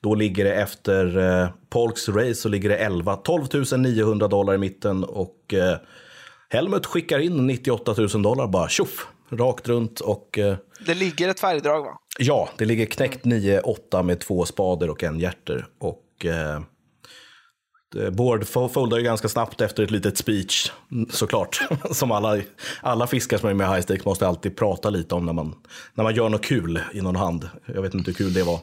[0.00, 3.44] då ligger det efter eh, Polks race så ligger det 11, 12
[3.78, 5.04] 900 dollar i mitten.
[5.04, 5.76] Och eh,
[6.50, 10.00] Helmut skickar in 98 000 dollar bara tjoff, rakt runt.
[10.00, 10.56] Och eh,
[10.86, 11.98] Det ligger ett färgdrag, va?
[12.18, 15.66] ja, det ligger knäckt 9-8 med två spader och en hjärter.
[15.78, 16.60] Och eh,
[17.96, 21.60] Eh, Bård foldar ju ganska snabbt efter ett litet speech, mm, såklart.
[21.90, 22.42] Som alla,
[22.80, 25.54] alla fiskar som är med i high stakes måste alltid prata lite om när man,
[25.94, 27.48] när man gör något kul i någon hand.
[27.66, 28.60] Jag vet inte hur kul det var.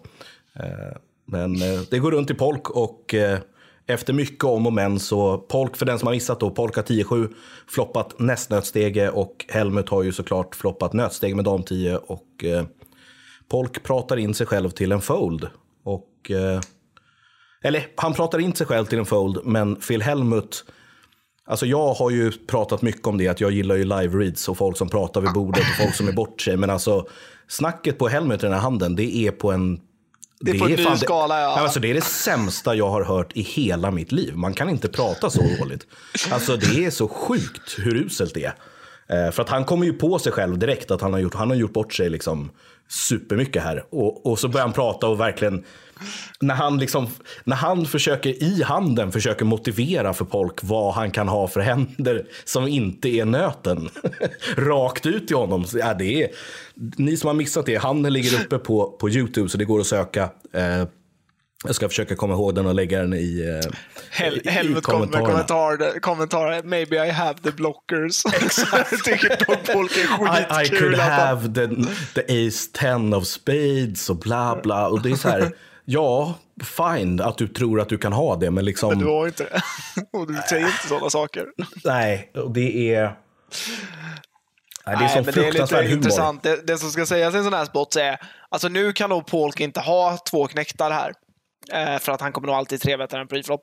[0.54, 3.16] Eh, men eh, det går runt i polk och
[3.90, 6.84] efter mycket om och men så polk, för den som har missat då, polk har
[6.84, 7.34] 10-7,
[7.68, 12.46] floppat nästnötstege och Helmut har ju såklart floppat nötsteg med dam 10 och
[13.50, 15.48] Polk pratar in sig själv till en fold.
[15.84, 16.32] Och,
[17.68, 20.66] eller han pratar in sig själv till en fold, men Phil Helmut
[21.50, 24.78] Alltså jag har ju pratat mycket om det, att jag gillar ju live-reads och folk
[24.78, 26.58] som pratar vid bordet och folk som är bort sig.
[26.58, 27.08] Men alltså,
[27.48, 29.80] snacket på Helmut i den här handen, det är på en...
[30.40, 31.60] Det är på en ny fan skala, ja.
[31.60, 34.36] Alltså, det är det sämsta jag har hört i hela mitt liv.
[34.36, 35.88] Man kan inte prata så dåligt.
[36.30, 38.56] Alltså det är så sjukt hur uselt det är.
[39.10, 41.50] Eh, för att han kommer ju på sig själv direkt att han har gjort, han
[41.50, 42.52] har gjort bort sig liksom
[42.90, 43.84] supermycket här.
[43.90, 45.64] Och, och så börjar han prata och verkligen,
[46.40, 47.08] när han, liksom,
[47.44, 52.26] när han försöker i handen försöker motivera för folk vad han kan ha för händer
[52.46, 53.90] som inte är nöten.
[54.58, 55.66] Rakt ut i honom.
[55.66, 56.30] Så, ja, det är,
[56.76, 59.88] ni som har missat det, handen ligger uppe på, på YouTube så det går att
[59.88, 60.30] söka.
[60.54, 60.88] Eh,
[61.66, 63.72] jag ska försöka komma ihåg den och lägga den i, eh,
[64.12, 65.28] Hel i kom med kommentarerna.
[65.28, 66.64] kommentar, kommentar.
[66.64, 68.24] Maybe I have the blockers.
[68.72, 70.80] jag tycker Dog Polk är I, I skitkul.
[70.80, 71.68] could att have the,
[72.22, 74.88] the ace ten of spades och bla bla.
[74.88, 75.52] Och det är så här,
[75.86, 79.28] ja, fine att du tror att du kan ha det, men liksom, Men du har
[79.28, 79.62] inte det.
[80.18, 81.46] Och du säger inte sådana saker.
[81.84, 83.16] nej, och det är...
[84.86, 85.92] Nej, det är så men det är lite humor.
[85.92, 86.44] intressant.
[86.44, 88.18] Det, det som ska sägas i en sån här spot är,
[88.50, 91.14] alltså nu kan nog Polk inte ha två knäktar här.
[91.74, 93.62] Eh, för att han kommer nog alltid tre bättre än preflop.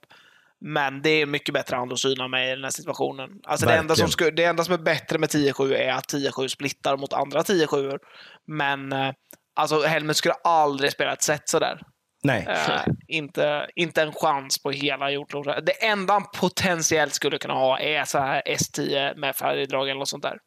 [0.61, 3.31] Men det är mycket bättre hand att syna med i den här situationen.
[3.45, 6.49] Alltså det enda, som sku, det enda som är bättre med 10-7 är att 10-7
[6.49, 7.99] splittar mot andra 10-7.
[8.47, 9.13] Men eh,
[9.55, 11.81] alltså Helmut skulle aldrig spela ett set sådär.
[12.23, 12.47] Nej.
[12.49, 15.67] Eh, inte, inte en chans på hela jordklotet.
[15.67, 20.09] Det enda han potentiellt skulle kunna ha är så här S10 med färgdrag eller något
[20.09, 20.39] sånt där.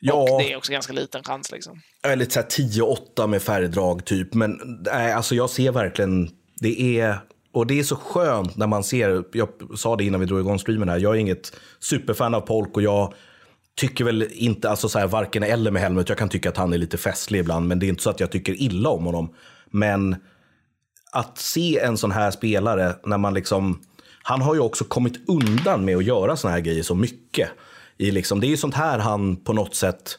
[0.00, 1.52] Ja, Och det är också ganska liten chans.
[1.52, 1.80] Liksom.
[2.02, 4.34] eller så här 10-8 med färgdrag typ.
[4.34, 7.18] Men nej, alltså jag ser verkligen, det är,
[7.52, 10.58] och det är så skönt när man ser, jag sa det innan vi drog igång
[10.58, 13.14] streamen här, jag är inget superfan av Polk och jag
[13.78, 16.72] tycker väl inte, alltså så här, varken eller med Helmut, jag kan tycka att han
[16.72, 19.34] är lite festlig ibland, men det är inte så att jag tycker illa om honom.
[19.70, 20.16] Men
[21.12, 23.80] att se en sån här spelare när man liksom,
[24.22, 27.50] han har ju också kommit undan med att göra såna här grejer så mycket.
[27.96, 30.18] I liksom, det är ju sånt här han på något sätt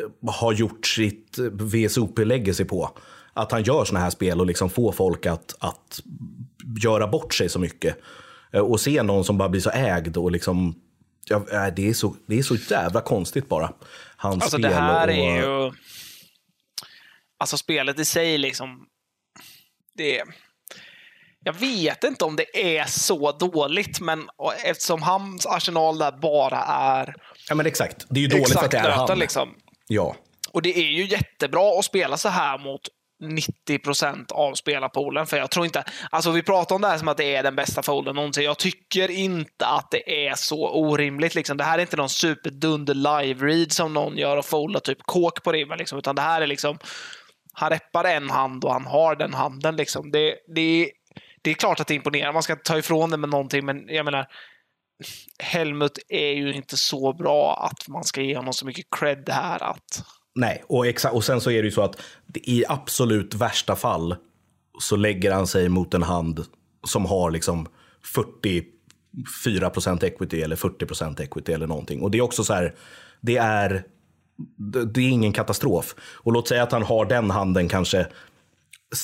[0.00, 2.90] eh, har gjort sitt eh, VSOP-legacy på.
[3.32, 6.00] Att han gör såna här spel och liksom får folk att, att
[6.82, 7.96] göra bort sig så mycket.
[8.52, 10.74] Eh, Och se någon som bara blir så ägd och liksom...
[11.24, 13.72] Ja, äh, det, är så, det är så jävla konstigt bara.
[14.16, 15.72] Hans Alltså spel det här och, är ju...
[17.38, 18.86] Alltså spelet i sig liksom...
[19.96, 20.22] Det...
[21.44, 24.28] Jag vet inte om det är så dåligt, men
[24.64, 27.14] eftersom hans arsenal där bara är
[27.48, 28.06] Ja, men exakt.
[28.08, 29.18] Det är ju dåligt för att exakt det är han.
[29.18, 29.54] liksom.
[29.88, 30.16] Ja.
[30.52, 32.80] Och det är ju jättebra att spela så här mot
[33.20, 35.26] 90 procent av spelarpoolen.
[35.26, 35.84] För jag tror inte...
[36.10, 38.44] Alltså vi pratar om det här som att det är den bästa folden någonsin.
[38.44, 41.34] Jag tycker inte att det är så orimligt.
[41.34, 41.56] Liksom.
[41.56, 45.52] Det här är inte någon superdunder live-read som någon gör och foldar typ kåk på
[45.52, 45.78] ribban.
[45.78, 45.98] Liksom.
[45.98, 46.78] Utan det här är liksom...
[47.52, 49.76] Han reppar en hand och han har den handen.
[49.76, 50.10] Liksom.
[50.10, 50.90] Det, det,
[51.42, 52.32] det är klart att det imponerar.
[52.32, 54.26] Man ska inte ta ifrån det med någonting, men jag menar...
[55.38, 59.62] Helmut är ju inte så bra att man ska ge honom så mycket cred här
[59.62, 60.04] att...
[60.34, 62.02] Nej, och, exa- och sen så är det ju så att
[62.34, 64.16] i absolut värsta fall
[64.80, 66.44] så lägger han sig mot en hand
[66.86, 67.68] som har liksom
[69.44, 72.00] 44% equity eller 40% equity eller någonting.
[72.02, 72.74] Och det är också så här,
[73.20, 73.84] det är,
[74.92, 75.94] det- är ingen katastrof.
[76.00, 78.06] Och låt säga att han har den handen kanske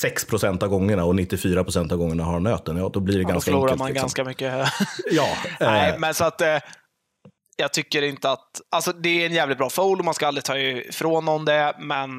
[0.03, 2.77] 6% av gångerna och 94% av gångerna har nöten.
[2.77, 3.79] Ja, då blir det Ja, då ganska förlorar enkelt.
[3.79, 4.03] man liksom.
[4.03, 4.53] ganska mycket.
[5.11, 5.27] Ja,
[5.59, 6.57] Nej, eh, men så att eh,
[7.57, 8.61] jag tycker inte att...
[8.71, 11.75] Alltså det är en jävligt bra fold och man ska aldrig ta ifrån någon det,
[11.79, 12.09] men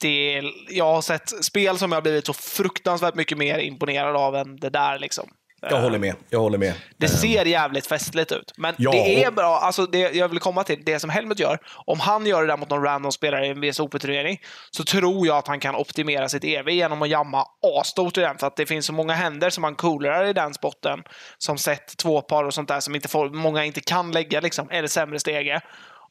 [0.00, 4.36] det jag har sett spel som jag har blivit så fruktansvärt mycket mer imponerad av
[4.36, 4.98] än det där.
[4.98, 5.28] Liksom.
[5.60, 6.14] jag håller med.
[6.30, 6.74] Jag håller med.
[6.96, 8.52] Det Eh, ser jävligt festligt ut.
[8.56, 9.58] Men Ja, det är bra.
[9.58, 12.56] Alltså det jag vill komma till, det som Helmut gör, om han gör det där
[12.56, 16.44] mot någon random spelare i en VSOP-turnering, så tror jag att han kan optimera sitt
[16.44, 17.44] EV genom att jamma
[17.80, 18.38] asstort i den.
[18.38, 20.98] För att det finns så många händer som han coolar i den spotten,
[21.38, 24.70] som sett två par och sånt där som inte får, många inte kan lägga, liksom,
[24.70, 25.60] eller sämre stege.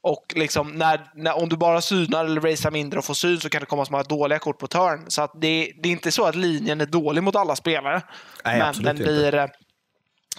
[0.02, 3.50] Och liksom, när, när, om du bara synar eller racear mindre och får syn så
[3.50, 5.06] kan det komma så många dåliga kort på turn.
[5.08, 8.02] Så att det, det är inte så att linjen är dålig mot alla spelare.
[8.46, 9.04] Nej, men den inte.
[9.04, 9.46] blir, eh,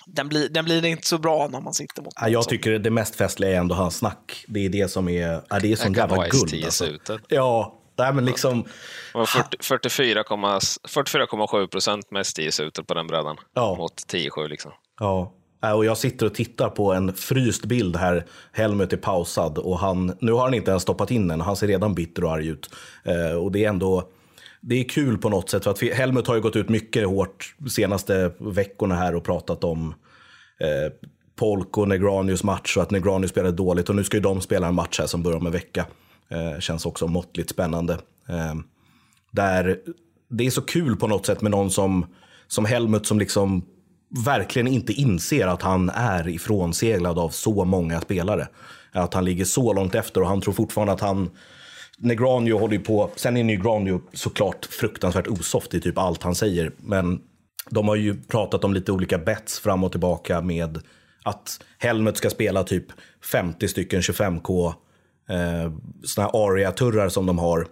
[0.06, 2.78] den, blir, den blir inte så bra när man sitter mot Ja, jag som- tycker
[2.78, 4.44] det mest festliga är ändå hans snack.
[4.48, 6.52] Det är det som är, ja, det är kan jävla guld.
[6.52, 7.18] S10 Alltså.
[7.28, 8.62] Ja, nej, men liksom,
[9.12, 13.36] Det var 40 44,7 44,7 procent med STI-sutet på den brädan.
[13.54, 13.74] Ja.
[13.74, 14.72] Mot 10-7 liksom.
[15.00, 15.32] ja.
[15.62, 18.26] Äh, och jag sitter och tittar på en fryst bild här.
[18.52, 21.40] Helmut är pausad och han, nu har han inte ens stoppat in den.
[21.40, 22.70] Han ser redan bitter och arg ut.
[23.04, 24.08] Äh, och det är ändå,
[24.60, 25.64] det är kul på något sätt.
[25.64, 29.64] För att Helmut har ju gått ut mycket hårt de senaste veckorna här och pratat
[29.64, 29.94] om
[30.60, 30.92] eh,
[31.36, 33.88] Polk och Negranius match och att Negranius spelade dåligt.
[33.88, 35.86] Och nu ska ju de spela en match här som börjar om en vecka.
[36.28, 37.92] Eh, känns också måttligt spännande.
[38.28, 38.54] Eh,
[39.30, 39.78] där
[40.28, 42.06] det är så kul på något sätt med någon som,
[42.46, 43.64] som Helmut som liksom
[44.08, 48.48] verkligen inte inser att han är ifrånseglad av så många spelare.
[48.92, 51.30] Att han ligger så långt efter och han tror fortfarande att han
[51.98, 56.72] Negranio håller ju på, sen är Negranio såklart fruktansvärt osoft i typ allt han säger.
[56.76, 57.20] Men
[57.70, 60.78] de har ju pratat om lite olika bets fram och tillbaka med
[61.24, 62.86] att Helmut ska spela typ
[63.32, 64.66] 50 stycken 25k
[65.28, 65.72] eh,
[66.04, 67.66] såna här aria-turrar som de har.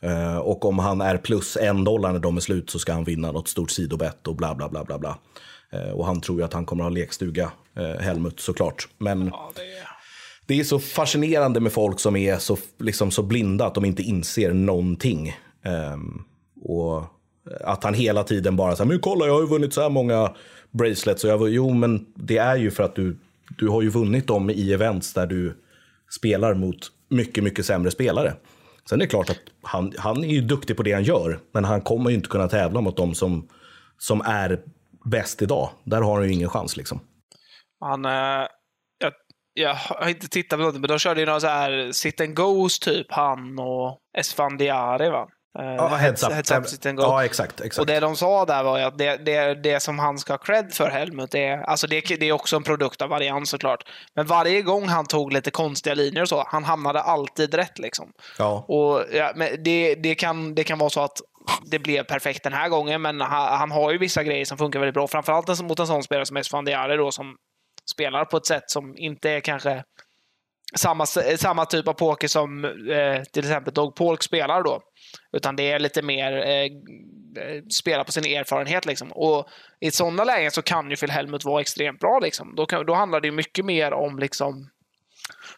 [0.00, 3.04] Eh, och om han är plus en dollar när de är slut så ska han
[3.04, 5.18] vinna något stort sidobett och bla bla bla bla bla.
[5.72, 8.88] Eh, och han tror ju att han kommer att ha lekstuga, eh, Helmut såklart.
[8.98, 9.88] Men Ja, det är...
[10.46, 14.02] det är så fascinerande med folk som är så, liksom, så blinda att de inte
[14.02, 15.36] inser någonting.
[15.64, 16.22] Ehm,
[16.62, 17.04] och
[17.60, 20.34] att han hela tiden bara säger, men kolla jag har ju vunnit så här många
[20.70, 21.24] bracelets.
[21.24, 23.18] Och jag, jo, men det är ju för att du,
[23.58, 25.56] du har ju vunnit dem i events där du
[26.10, 26.76] spelar mot
[27.08, 28.34] mycket, mycket sämre spelare.
[28.88, 31.64] Sen är det klart att han, han är ju duktig på det han gör, men
[31.64, 33.48] han kommer ju inte kunna tävla mot dem som,
[33.98, 34.60] som är
[35.08, 35.70] bäst idag.
[35.84, 37.00] Där har han ju ingen chans liksom.
[37.80, 38.46] Han, eh,
[38.98, 39.12] jag,
[39.54, 42.34] jag har inte tittat på något, men de körde ju någon så här sit and
[42.36, 45.28] goes typ, han och Esfandiari va?
[45.58, 46.32] Eh, Ja, heads up.
[46.32, 47.02] heads up sit and go.
[47.02, 47.60] Ja, exakt.
[47.60, 47.78] exakt.
[47.78, 50.38] Och det de sa där var ju att det, det, det som han ska ha
[50.38, 53.82] cred för Helmut, det, är- alltså det, det är också en produkt av varians såklart.
[54.14, 58.12] Men varje gång han tog lite konstiga linjer och så, han hamnade alltid rätt liksom.
[58.38, 58.64] ja.
[58.68, 61.18] Och ja, men det, det, kan, det kan vara så att
[61.62, 64.80] det blev perfekt den här gången, men han, han har ju vissa grejer som funkar
[64.80, 65.08] väldigt bra.
[65.08, 67.36] Framförallt mot en sån spelare som Esfandiari då, som
[67.90, 69.84] spelar på ett sätt som inte är kanske
[70.76, 74.80] samma, samma typ av poker som eh, till exempel Dog Polk spelar då.
[75.32, 76.64] Utan det är lite mer eh,
[77.44, 78.86] eh spela på sin erfarenhet.
[78.86, 79.12] Liksom.
[79.12, 79.48] Och
[79.80, 82.18] I sådana lägen så kan ju Phil Helmut vara extremt bra.
[82.18, 82.54] Liksom.
[82.56, 84.70] Då, kan, då handlar det mycket mer om liksom,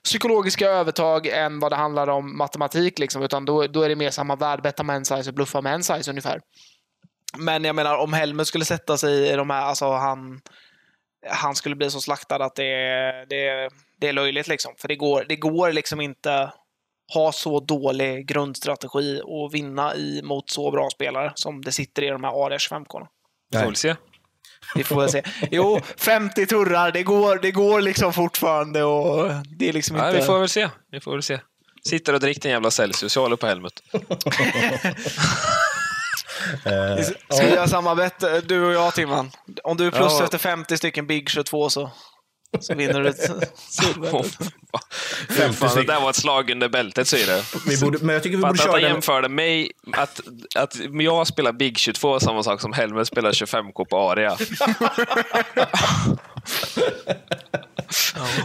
[0.05, 2.99] psykologiska övertag än vad det handlar om matematik.
[2.99, 3.23] Liksom.
[3.23, 5.83] Utan då, då är det mer samma värdbetta med en size och bluffa med en
[5.85, 6.41] size ungefär.
[7.39, 10.41] Men jag menar, om Helmut skulle sätta sig i de här, alltså han,
[11.31, 14.49] han skulle bli så slaktad att det, är- det, det är löjligt.
[14.49, 14.75] Liksom.
[14.79, 16.53] För det går, det går liksom inte
[17.15, 22.07] ha så dålig grundstrategi och vinna i, mot så bra spelare som det sitter i
[22.09, 23.07] de här AD 25 korna.
[23.65, 23.97] Får se.
[24.75, 25.23] Vi får väl se.
[25.51, 30.21] Jo, 50 turrar, det går, det går liksom fortfarande och det är liksom Ja, inte...
[30.21, 30.69] vi får väl se.
[30.93, 31.41] Vi får väl se.
[31.89, 33.17] Sitter och dricker en jävla Celsius.
[33.17, 33.83] Jag håller på Helmut.
[36.65, 37.05] Eh,
[37.37, 39.31] Ska vi göra samma bett, du och jag Timman?
[39.65, 40.25] Om du är plus Ja.
[40.25, 41.91] efter 50 stycken Big 22 så,
[42.61, 44.25] så vinner du ett silver.
[45.53, 47.45] Fan, det där var ett slag under bältet, säger det.
[47.67, 48.91] vi borde, men jag tycker vi borde att köra han den.
[48.91, 50.21] jämförde mig, att,
[50.57, 54.37] att jag spelar Big 22 är samma sak som Helmut spelar 25k på Aria.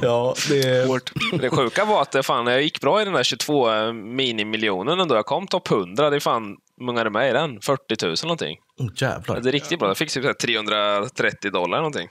[0.02, 1.38] Ja, det är...
[1.38, 5.16] Det sjuka var att det fan, jag gick bra i den där 22 minimiljonen ändå.
[5.16, 6.10] Jag kom topp 100.
[6.10, 7.62] Det är fan, många är det med i den?
[7.62, 8.58] 40 000 någonting.
[8.80, 9.40] Oh, jävlar.
[9.40, 9.88] Det är riktigt bra.
[9.88, 12.08] Jag fick typ så här 330 dollar någonting.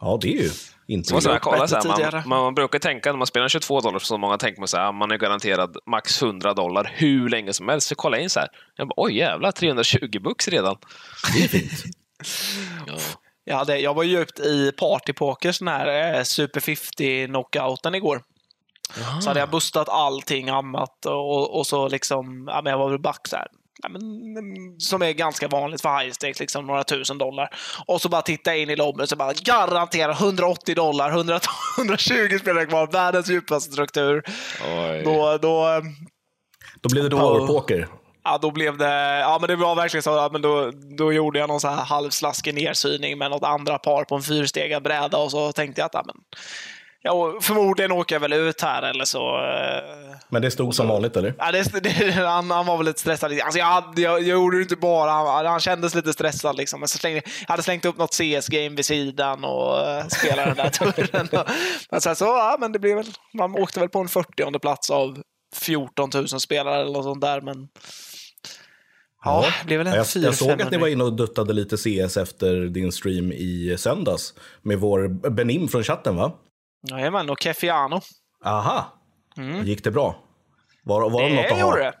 [0.00, 0.50] Ja, det är ju
[0.86, 3.48] inte Så måste jag kolla, så här, man, man, man brukar tänka när man spelar
[3.48, 7.28] 22 dollar så många tänker man så här, man är garanterad max 100 dollar hur
[7.28, 7.88] länge som helst.
[7.88, 8.48] Så kolla in så här.
[8.76, 10.76] Jag bara, oj jävlar, 320 bucks redan.
[11.34, 11.70] Det är fint.
[12.86, 12.94] Ja.
[13.44, 18.22] Jag, hade, jag var djupt i partypoker, sån här eh, Super 50 knockouten igår.
[19.20, 22.98] Så hade jag bustat allting annat och, och så liksom, ja, men jag var väl
[22.98, 23.46] back så här.
[23.88, 24.02] Men,
[24.38, 27.48] mm, som är ganska vanligt för high stakes, liksom några tusen dollar.
[27.86, 31.40] Och så bara titta in i lobbyn så bara garanterar 180 dollar, 100,
[31.78, 34.22] 120 spelare kvar, världens djupaste struktur.
[34.76, 35.02] Oj.
[35.04, 35.80] Då, då, eh,
[36.80, 37.88] Då blev det Då- powerpoker.
[38.24, 39.18] Ja, då blev det...
[39.20, 40.10] Ja, men det var verkligen så.
[40.10, 44.04] Ja, men då, då gjorde jag någon så här halvslaskig nersyning med något andra par
[44.04, 46.16] på en fyrstegad bräda och så tänkte jag att ja, men,
[47.02, 49.36] ja, förmodligen åker jag väl ut här eller så.
[49.36, 51.34] eh, Men det stod som vanligt, eller?
[51.38, 53.32] Ja, det, det, han, han var väl lite stressad.
[53.40, 55.10] Alltså, jag, hade, jag, jag gjorde det inte bara.
[55.10, 56.56] Han, han kändes lite stressad.
[56.56, 56.80] Liksom.
[56.80, 60.56] Men så slängde, jag hade slängt upp något CS-game vid sidan och uh, spelade den
[60.56, 61.28] där turen.
[61.32, 61.50] Och,
[61.90, 64.90] men sen så, ja, men det blev väl, man åkte väl på en 40 plats
[64.90, 65.22] av
[65.54, 67.40] 14 000 spelare eller något sånt där.
[67.40, 67.68] Men
[69.24, 70.78] ja, det blev väl en jag, jag såg att ni 400.
[70.78, 74.34] var inne och duttade lite CS efter din stream i söndags.
[74.62, 76.32] Med vår Benim från chatten, va?
[76.90, 78.00] Jajamän, och Kefiano.
[78.44, 78.84] Aha!
[79.64, 80.16] Gick det bra?
[80.84, 81.58] Var, var de något Mm.
[81.58, 81.76] Det att ha?
[81.76, 81.92] det.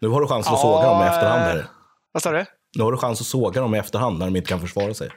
[0.00, 1.42] Nu har du chans att Ja, såga dem i efterhand.
[1.42, 1.66] Här.
[2.12, 2.44] Vad sa du?
[2.76, 5.10] Nu har du chans att såga dem i efterhand när de inte kan försvara sig.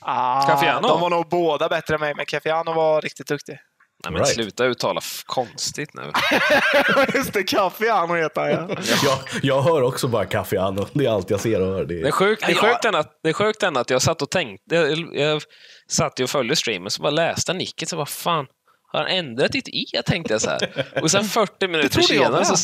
[0.00, 0.88] Ah, Kefiano?
[0.88, 3.58] De var nog båda bättre än mig, men Kefiano var riktigt duktig.
[4.06, 4.34] Nej, men Right.
[4.34, 6.02] sluta uttala konstigt nu.
[7.14, 8.68] Just det, Kefiano heter han ja.
[9.04, 10.86] Jag, jag hör också bara Caffiano.
[10.92, 11.84] Det är allt jag ser och hör.
[11.84, 12.10] Det Det är är...
[12.10, 12.68] sjukt, det är Ja.
[12.72, 15.42] sjukt, ändå att, det är sjukt ändå att jag satt och tänkte, jag, jag
[15.90, 18.46] satt ju och följde streamen, så bara läste nicket, så vad fan,
[18.92, 20.02] har han ändrat ditt e?
[20.06, 20.86] tänkte jag så här.
[21.02, 22.56] Och sen 40 minuter senare så,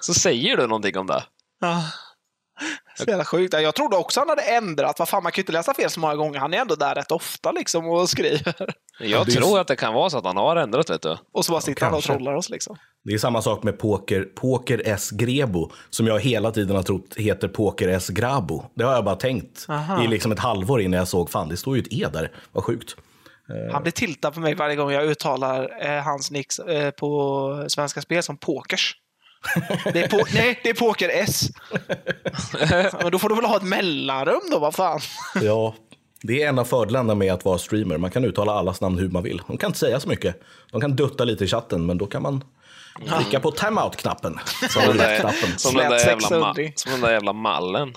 [0.00, 1.22] så säger du någonting om det.
[1.60, 1.82] Ja.
[2.98, 3.52] Så jävla sjukt.
[3.54, 4.98] Jag trodde också han hade ändrat.
[4.98, 6.38] Vad fan, man kan ju inte läsa fel så många gånger.
[6.38, 8.54] Han är ändå där rätt ofta liksom och skriver.
[9.00, 11.16] Jag det är- tror att det kan vara så att han har ändrat, vet du.
[11.32, 12.76] Och så bara sitter han och trollar oss liksom.
[13.04, 15.70] det är samma sak med Poker, Poker S Grebo.
[15.90, 18.64] Som jag hela tiden har trott heter Poker S Grabo.
[18.74, 20.04] Det har jag bara tänkt Aha.
[20.04, 22.32] i liksom ett halvår innan jag såg, fan det står ju ett E där.
[22.52, 22.96] Vad sjukt.
[23.72, 28.00] Han blir tiltad på mig varje gång jag uttalar eh, hans nick eh, på Svenska
[28.00, 28.96] Spel som pokers.
[29.92, 31.42] Det är på, nej, det är poker S.
[33.02, 35.00] Men då får du väl ha ett mellanrum då, vad fan.
[35.42, 35.74] Ja,
[36.22, 37.98] det är en av fördelarna med att vara streamer.
[37.98, 39.42] Man kan uttala allas namn hur man vill.
[39.46, 40.42] De kan inte säga så mycket.
[40.70, 42.44] De kan dutta lite i chatten, men då kan man
[43.18, 44.38] klicka på timeout-knappen.
[44.70, 45.58] Som den där knappen.
[45.58, 46.72] Som den, där jävla ma- 600.
[46.76, 47.94] som den där jävla mallen.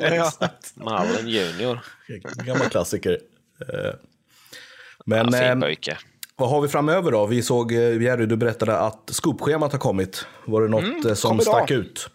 [0.00, 0.32] ja.
[0.74, 1.80] Mallen junior.
[2.44, 3.18] Gammal klassiker.
[3.60, 3.90] Eh,
[5.06, 5.98] Men Ja, fin eh, pojke.
[6.36, 7.26] Vad har vi framöver då?
[7.26, 10.26] Vi såg, eh, Jerry, du berättade att scoopschemat har kommit.
[10.44, 11.46] Var det något eh, som idag.
[11.46, 12.10] stack ut?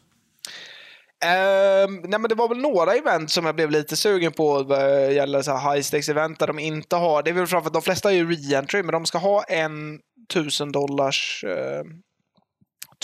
[1.25, 5.13] Ehm, nej, men det var väl några event som jag blev lite sugen på vad
[5.13, 7.23] gäller så high stakes event där de inte har.
[7.23, 9.99] Det är väl framför de flesta är ju re-entry, men de ska ha en
[10.29, 11.83] 1000 dollars eh,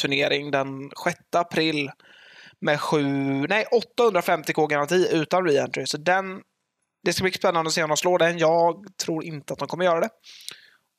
[0.02, 1.92] turnering den 6 april
[2.62, 3.04] med sju,
[3.50, 3.66] nej,
[3.98, 5.86] 850k garanti utan reentry.
[5.86, 6.42] Så den,
[7.04, 8.38] det ska bli spännande att se om de slår den.
[8.38, 10.10] Jag tror inte att de kommer göra det.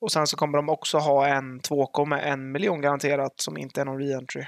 [0.01, 3.81] Och sen så kommer de också ha en 2K med en miljon garanterat som inte
[3.81, 4.45] är någon reentry.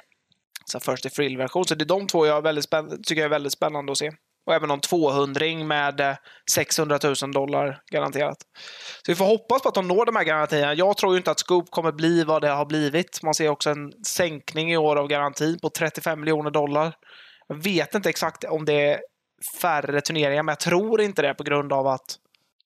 [0.64, 1.64] Så först i frill-version.
[1.64, 2.70] Så det är de två jag väldigt
[3.06, 4.12] tycker jag är väldigt spännande att se.
[4.46, 6.16] Och även någon 200 med eh,
[6.50, 8.36] 600 000 dollar garanterat.
[9.06, 10.74] Så vi får hoppas på att de når de här garantierna.
[10.74, 13.22] Jag tror ju inte att Scoop kommer bli vad det har blivit.
[13.22, 16.94] Man ser också en sänkning i år av garantin på 35 miljoner dollar.
[17.48, 19.00] Jag vet inte exakt om det är
[19.60, 22.16] färre turneringar, men jag tror inte det på grund av att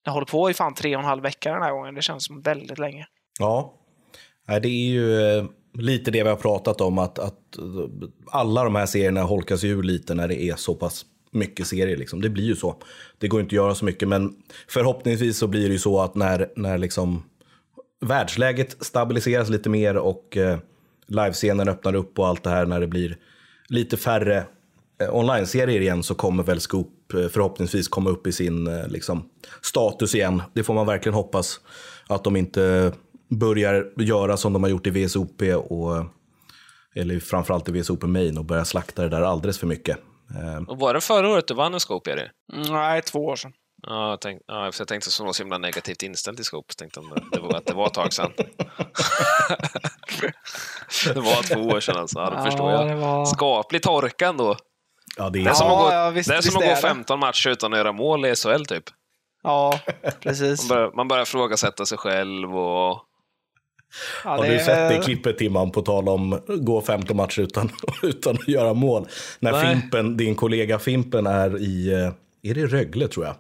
[0.05, 1.95] den håller på i fan tre och en halv vecka den här gången.
[1.95, 3.07] Det känns som väldigt länge.
[3.39, 3.75] Ja,
[4.47, 5.45] det är ju eh,
[5.75, 6.99] lite det vi har pratat om.
[6.99, 10.75] Att, att eh, alla de här serierna holkas ju ur lite när det är så
[10.75, 11.97] pass mycket serier.
[11.97, 12.21] Liksom.
[12.21, 12.77] Det blir ju så.
[13.19, 14.35] Det går inte att göra så mycket, men
[14.69, 17.25] förhoppningsvis så blir det ju så att när, när liksom
[18.01, 20.59] världsläget stabiliseras lite mer och eh,
[21.07, 23.17] livescenen öppnar upp och allt det här när det blir
[23.69, 24.45] lite färre
[25.03, 29.29] eh, online-serier igen så kommer väl Scoop förhoppningsvis komma upp i sin eh, liksom,
[29.63, 30.43] status igen.
[30.53, 31.61] Det får man verkligen hoppas
[32.09, 32.93] att de inte
[33.31, 36.05] börjar göra som de har gjort i VSOP och
[36.95, 39.99] eller framförallt i VSOP Main och börja slakta det där alldeles för mycket.
[40.41, 42.13] Eh, Och var det förra året du vann en Scope?
[42.13, 43.53] Mm, nej, två år sean.
[43.87, 46.75] Ja, jag tänkte, ja, för jag tänkte som var så himla negativt inställd till Scope.
[46.75, 48.33] Tänkte om det, det var, att det var ett tag sedan.
[51.15, 52.89] det var två år sedan alltså, ja, då förstår jag.
[52.89, 53.25] det var...
[53.27, 54.57] Skaplig torka ändå.
[55.17, 56.63] Ja, det är Det är som Ja, att gå, ja, visst- det är som att
[56.63, 56.77] gå det.
[56.77, 58.85] 15 matcher utan att göra mål i SHL typ.
[59.43, 59.81] Ja,
[60.21, 60.69] precis.
[60.69, 62.99] Man börjar, man börjar ifrågasätta sig själv och...
[64.25, 67.71] Ja, Har du sett det klippet Timman på tal om gå 15 matcher utan,
[68.03, 69.07] utan att göra mål?
[69.41, 69.67] När Nej.
[69.77, 73.35] Fimpen, din kollega Fimpen är i, eh, är det Rögle tror jag?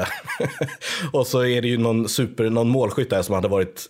[0.00, 0.06] Eh,
[1.12, 3.86] och så är det ju någon, super, någon målskytt där som hade varit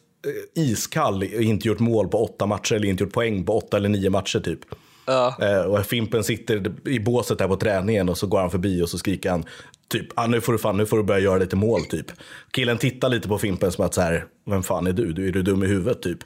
[0.56, 3.76] eh, iskall och inte gjort mål på åtta matcher eller inte gjort poäng på åtta
[3.76, 4.60] eller nio matcher typ.
[5.04, 5.36] Ja.
[5.40, 8.88] Eh, och Fimpen sitter i båset där på träningen och så går han förbi och
[8.88, 9.44] så skriker han
[9.92, 12.06] typ ah, nu får du fan, nu får du börja göra lite mål typ.
[12.52, 15.12] Killen tittar lite på Fimpen som att så här, vem fan är du?
[15.12, 16.18] du är du dum i huvudet typ?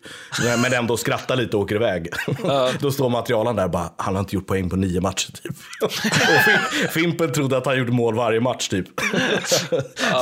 [0.63, 2.09] Men ändå skrattar lite och åker iväg.
[2.81, 5.57] Då står materialen där och bara, han har inte gjort poäng på nio matcher typ.
[5.83, 8.87] och Fim- Fimpen trodde att han gjorde mål varje match typ.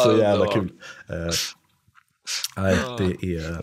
[0.05, 0.52] så jävla ja.
[0.52, 0.70] kul.
[1.09, 1.34] Eh,
[2.57, 3.61] nej, det är...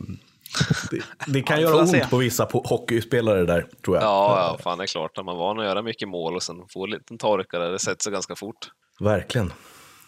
[0.92, 2.02] Det, det kan Ja, göra får se.
[2.02, 4.04] ont på vissa på hockeyspelare där, tror jag.
[4.04, 5.12] Ja, ja, fan det är klart.
[5.18, 7.72] När man är van att göra mycket mål och sen får en liten torka där,
[7.72, 8.58] det sätter sig ganska fort.
[9.00, 9.54] Verkligen.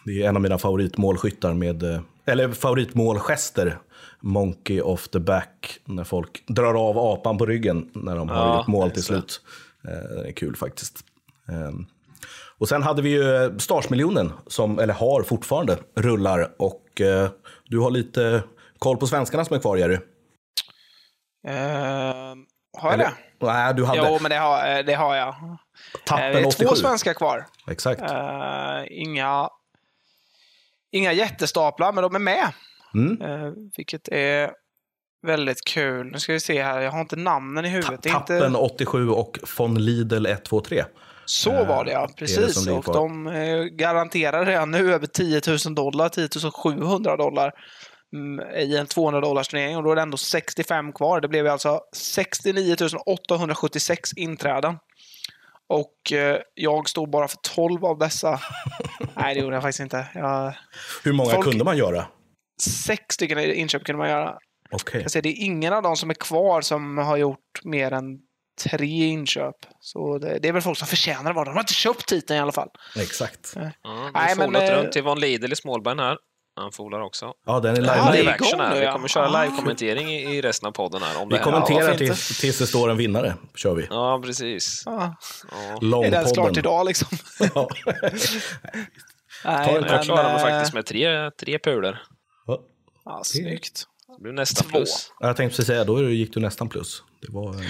[0.06, 3.78] Det är en av mina favoritmålskyttar med, eh, eller favoritmålgester.
[4.22, 8.58] Monkey off the back, när folk drar av apan på ryggen när de har Ja,
[8.58, 9.42] gjort mål till slut.
[9.88, 11.00] Eh, Det är kul faktiskt.
[11.50, 11.86] Ehm,
[12.58, 16.52] Och sen hade vi ju eh, Starsmiljonen, som, eller har fortfarande, rullar.
[16.60, 17.02] Och
[17.68, 18.44] du har lite
[18.80, 19.98] koll på svenskarna som är kvar, Jerry.
[21.48, 21.54] Eh,
[22.78, 23.14] har jag Eller- det?
[23.46, 25.28] Nej, du hade Jo, men det har, eh, det har jag.
[25.28, 25.56] Eh,
[26.06, 26.66] Tappen det är 87.
[26.66, 27.46] två svenskar kvar.
[27.68, 28.02] Exakt.
[28.02, 29.50] Eh, inga,
[30.92, 32.48] inga jättestaplar, men de är med.
[32.94, 33.22] Mm.
[33.22, 34.52] Eh, vilket är
[35.28, 36.12] väldigt kul.
[36.12, 38.02] Nu ska vi se här, jag har inte namnen i huvudet.
[38.04, 38.58] Det Tappen inte...
[38.58, 40.84] 87 och von Lidl 123.
[41.26, 42.66] Så var det ja, det precis.
[42.66, 47.52] ligger och de eh, garanterar redan nu över 10 000 dollar, 10 700 dollar
[48.56, 51.22] i en 200 dollars turnering och då är det ändå 65 kvar.
[51.22, 54.78] Det blev alltså 69 876 inträden.
[55.68, 58.40] Och eh, jag stod bara för 12 av dessa.
[59.16, 60.08] Nej, det gjorde jag faktiskt inte.
[60.14, 60.54] Jag...
[61.04, 62.06] Hur många Folk- kunde man göra?
[62.62, 64.38] Sex stycken inköp kunde man göra.
[64.72, 65.02] Okej.
[65.02, 68.20] Jag ser, det är ingen av dem som är kvar som har gjort mer än
[68.64, 69.56] tre inköp.
[69.80, 71.46] Så det, det är väl folk som förtjänar där.
[71.46, 72.70] De har inte köpt titeln i alla fall.
[73.00, 73.54] Exakt.
[73.56, 76.18] Ja, du Nej, men, eh, runt till Von Lidl i Smålberg här.
[76.56, 77.34] Han folar också.
[77.46, 78.12] Ja, den är Ja, live.
[78.12, 78.80] det är live action här.
[78.80, 78.92] Vi ja.
[78.92, 79.44] kommer köra Ah.
[79.44, 81.22] live-kommentering i resten av podden här.
[81.22, 81.44] Om Vi det här.
[81.44, 83.36] kommenterar varför tills, tills det står en vinnare.
[83.56, 83.88] kör vi.
[83.90, 84.84] Ja, precis.
[84.86, 85.16] Ja,
[85.52, 85.58] Ja.
[86.06, 86.60] är det ens klart Långpodden.
[86.60, 87.08] idag liksom?
[87.56, 87.70] Ja.
[89.46, 91.98] Nej, Ta en Men jag klarade mig eh, faktiskt med tre, tre pulor.
[93.06, 93.84] Ja, snyggt.
[94.18, 94.78] Det blev nästan Två.
[94.78, 95.12] plus.
[95.20, 97.04] Jag tänkte precis säga, då gick du nästan plus.
[97.22, 97.62] Det, var, eh,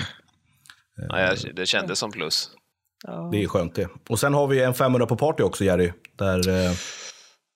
[1.10, 2.50] Ja, det kändes som plus.
[3.32, 3.88] det är skönt det.
[4.10, 5.92] Och sen har vi en 500 på party också, Jerry.
[6.18, 6.72] Där, eh,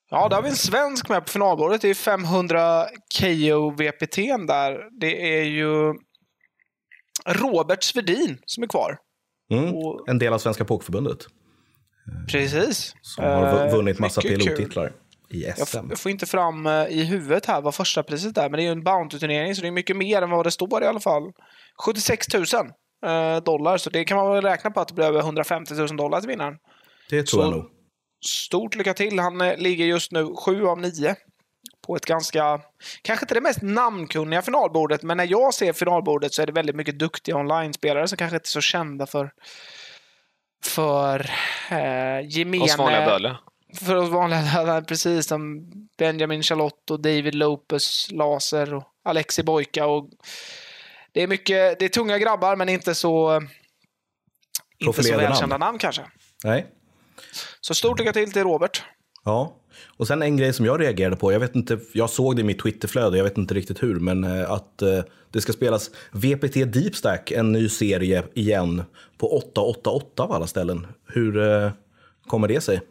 [0.09, 1.81] Ja, där har vi en svensk med på finalbordet.
[1.81, 2.85] Det är 500
[3.19, 4.15] KO VPT
[4.47, 4.99] där.
[4.99, 5.93] Det är ju
[7.25, 8.97] Robert Svedin som är kvar.
[9.51, 11.17] mm, Och- en del av Svenska Pokerförbundet.
[12.31, 12.95] Precis.
[13.01, 14.21] Som har Eh, vunnit massa.
[14.21, 14.91] PLO-titlar
[15.29, 15.77] i Jag, SM.
[15.89, 18.65] jag får inte fram eh, i huvudet här vad första priset är, men det är
[18.65, 21.23] ju en Bounty-turnering så det är mycket mer än vad det står i alla fall.
[21.85, 22.43] 76 000
[23.05, 25.97] eh, dollar, så det kan man väl räkna på att det blir över 150 000
[25.97, 26.53] dollar till vinnaren.
[27.09, 27.69] Det tror jag så- nog.
[28.25, 29.19] Stort lycka till.
[29.19, 31.15] Han eh, ligger just nu 7 av 9
[31.87, 32.61] på ett ganska,
[33.01, 36.75] kanske inte det mest namnkunniga finalbordet, men när jag ser finalbordet så är det väldigt
[36.75, 39.31] mycket duktiga online-spelare som kanske inte är så kända för
[40.63, 41.31] för
[41.69, 42.63] eh, gemene...
[42.63, 43.37] Oss vanliga dödliga.
[43.73, 49.85] För oss vanliga dödliga, precis som Benjamin Charlotte och David Lopez, Laser och Alexi Bojka.
[49.85, 50.09] Och
[51.11, 53.47] det, är mycket, det är tunga grabbar, men inte så, inte
[54.79, 55.31] så Profilerade namn.
[55.31, 56.01] välkända namn kanske.
[56.43, 56.65] Nej.
[57.61, 58.83] Så stort lycka till till Robert.
[59.27, 59.55] Ja.
[59.97, 62.43] Och sen en grej som jag reagerade på, jag vet inte, jag såg det i
[62.43, 66.53] mitt Twitterflöde, jag vet inte riktigt hur, men eh, att eh, det ska spelas VPT
[66.73, 68.83] Deep Stack, en ny serie igen,
[69.17, 70.87] på 888 av alla ställen.
[71.07, 71.71] Hur eh,
[72.27, 72.81] kommer det sig?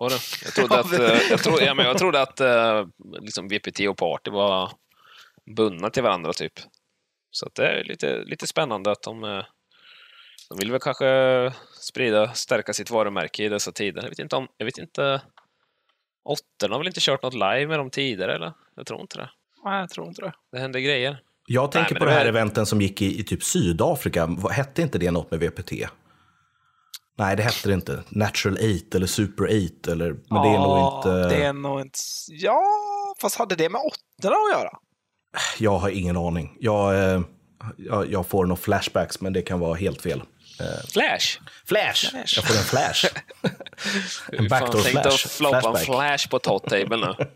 [0.00, 0.10] Ja.
[0.44, 0.92] Jag trodde att,
[1.30, 2.40] jag trodde, ja, men jag trodde att
[3.20, 4.70] liksom VPT och Party var
[5.56, 6.52] bundna till varandra, typ.
[7.30, 9.20] Så att det är lite, lite spännande att de,
[10.48, 11.06] de vill väl kanske
[11.88, 14.02] sprida, stärka sitt varumärke i dessa tider.
[14.02, 15.22] Jag vet inte om, jag vet inte,
[16.24, 18.52] Åttorna har väl inte kört något live med dem tidigare, eller?
[18.76, 19.30] Jag tror inte det.
[19.64, 20.32] Nej, jag tror inte det.
[20.52, 21.18] Det händer grejer.
[21.46, 24.26] Jag tänker men på det här var- eventen som gick i, i typ Sydafrika.
[24.50, 25.72] Hette inte det något med VPT?
[27.18, 28.02] Nej, det hette det inte.
[28.08, 30.12] Natural 8 eller Super 8 eller...
[30.12, 31.28] Men det är nog Ja, inte...
[31.36, 31.98] Det är nog inte...
[32.28, 32.62] Ja,
[33.20, 34.78] fast hade det med åttorna att göra?
[35.58, 36.56] Jag har ingen aning.
[36.60, 37.20] Jag, eh,
[37.76, 40.22] jag, jag får nog flashbacks, men det kan vara helt fel.
[40.92, 41.38] Flash!
[41.66, 42.10] Flash!
[42.10, 42.36] Flash.
[42.36, 43.04] Jag får en flash.
[44.32, 45.24] en backdoor tänkte flash.
[45.24, 47.14] att floppa en flash på Tot Table nu.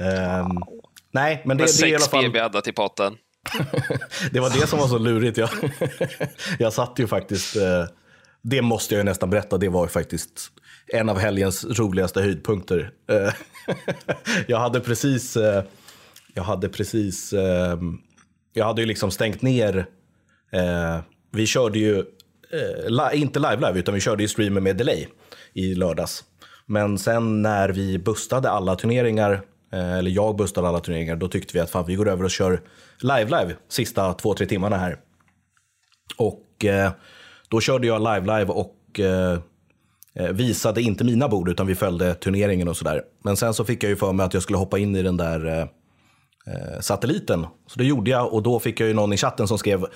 [0.00, 0.46] Ehm,
[1.10, 2.24] nej, men det, Med det är i alla sex fall...
[2.24, 3.16] BB addat i potten.
[4.32, 5.38] Det var det som var så lurigt.
[5.38, 5.50] Jag,
[6.58, 7.84] jag satt ju faktiskt, eh,
[8.42, 10.50] det måste jag ju nästan berätta, det var ju faktiskt
[10.92, 12.90] en av helgens roligaste höjdpunkter.
[13.10, 13.32] Eh,
[14.46, 15.64] Jag hade precis, eh,
[16.34, 17.78] jag hade precis, eh,
[18.52, 19.86] jag hade ju liksom stängt ner,
[20.52, 21.00] eh,
[21.36, 25.06] vi körde ju, eh, li- inte live-live, utan vi körde ju streamen med delay
[25.54, 26.24] i lördags.
[26.66, 29.32] Men sen när vi bustade alla turneringar,
[29.72, 32.30] eh, eller jag bustade alla turneringar, då tyckte vi att fan, vi går över och
[32.30, 32.60] kör
[33.00, 34.98] live-live sista två, tre timmarna här.
[36.16, 36.92] Och eh,
[37.48, 39.38] då körde jag live-live och eh,
[40.14, 43.02] eh, visade inte mina bord utan vi följde turneringen och sådär.
[43.24, 45.16] Men sen så fick jag ju för mig att jag skulle hoppa in i den
[45.16, 45.60] där eh,
[46.54, 47.46] eh satelliten.
[47.66, 49.86] Så det gjorde jag och då fick jag ju någon i chatten som skrev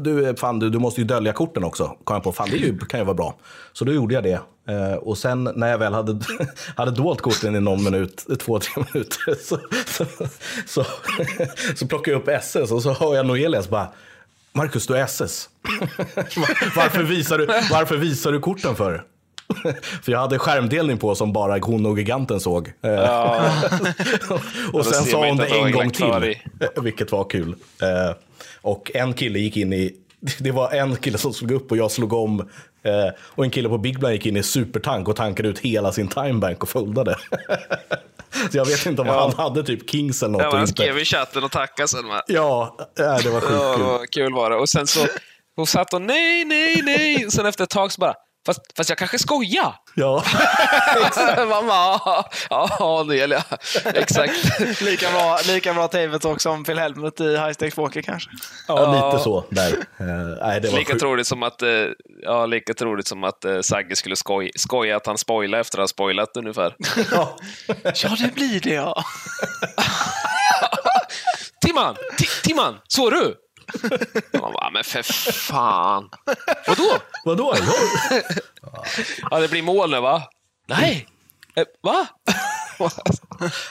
[0.00, 1.96] du, fan, du, du måste ju dölja korten också.
[2.04, 3.34] Kom jag på, fan det ju, kan ju vara bra.
[3.72, 4.40] Så då gjorde jag det.
[4.68, 6.20] Eh, och sen när jag väl hade,
[6.76, 10.04] hade dolt korten i någon minut, två, tre minuter, så, så,
[10.66, 10.84] så,
[11.76, 13.88] så plockade jag upp SS och så hör jag Noelias bara,
[14.52, 15.48] Marcus du är SS.
[16.36, 19.04] Var- varför, visar du, varför visar du korten för?
[20.02, 22.72] För jag hade skärmdelning på som bara hon och giganten såg.
[22.82, 22.90] Eh,
[24.72, 26.36] och då sen sa hon det en gång till,
[26.82, 27.56] vilket var kul.
[28.60, 29.94] Och en kille gick in i,
[30.38, 32.40] det var en kille som slog upp och jag slog om.
[32.84, 35.92] Eh, och en kille på Big Blind gick in i supertank och tankade ut hela
[35.92, 37.16] sin timebank och foldade.
[38.50, 40.42] Så jag vet inte om han hade typ Kings eller något.
[40.42, 40.72] Ja, han inte.
[40.72, 42.08] skrev i chatten och tackade sen.
[42.08, 42.22] Va?
[42.26, 44.24] Ja, det var Ja, sjukt kul.
[44.24, 44.56] kul var det.
[44.56, 45.06] Och sen så
[45.56, 47.30] hon satt och nej, nej, nej.
[47.30, 48.14] Sen efter ett tag så bara,
[48.46, 49.74] fast, fast jag kanske skojar.
[49.94, 50.24] Ja.
[51.48, 52.00] Man bara,
[52.50, 53.96] ja, ja, det gäller jag.
[53.96, 54.60] Exakt.
[54.82, 58.30] Lika bra, lika bra tabletalk som Phil Helmut i High Stakes Poker kanske.
[58.68, 59.72] ja, lite så där.
[59.72, 60.06] Eh,
[60.46, 61.68] nej, det var Lika troligt som att, eh,
[62.22, 65.82] ja, lika troligt som att eh, Sagge skulle skoj, skoja att han spoilade efter att
[65.82, 66.74] ha spoilat ungefär.
[67.12, 67.36] Ja.
[67.94, 69.04] Ja, det blir det ja.
[71.66, 71.94] Timman!
[72.18, 72.74] Ti- Timman!
[72.88, 73.34] Såg du?
[74.32, 75.02] Man bara, men för
[75.32, 76.10] fan.
[76.66, 76.98] Vadå?
[77.24, 77.54] Vadå?
[79.30, 80.22] Ja, det blir mål nu va?
[80.68, 81.06] Nej!
[81.54, 82.06] Eh, va?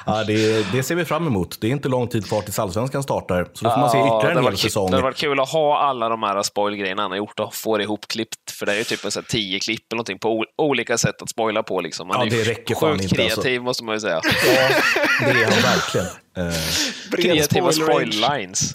[0.05, 1.57] Ja, det, det ser vi fram emot.
[1.61, 3.49] Det är inte lång tid kvar tills Allsvenskan startar.
[3.53, 4.85] Så då får man se Ja, ytterligare det en hel säsong.
[4.91, 7.77] Det hade varit kul att ha alla de här spoilgrejerna han har gjort och få
[7.77, 8.51] det ihopklippt.
[8.51, 11.21] För det är ju typ en sån här tio klipp eller någonting på olika sätt
[11.21, 11.81] att spoila på.
[11.81, 12.09] Liksom.
[12.09, 13.41] Han Ja, är det ju räcker fan sjukt inte, alltså.
[13.41, 14.21] kreativ måste man ju säga.
[14.23, 14.69] Ja,
[15.19, 16.07] det är han verkligen.
[16.37, 16.53] Eh,
[17.21, 18.73] Kreativa spoil-lines.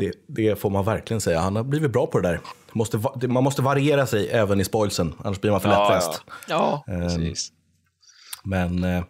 [0.00, 1.40] det, det får man verkligen säga.
[1.40, 2.40] Han har blivit bra på det där.
[2.72, 6.22] Måste, man måste variera sig även i spoilsen, annars blir man för Ja, lättläst.
[6.48, 7.48] Ja, Precis.
[8.44, 9.02] Men eh,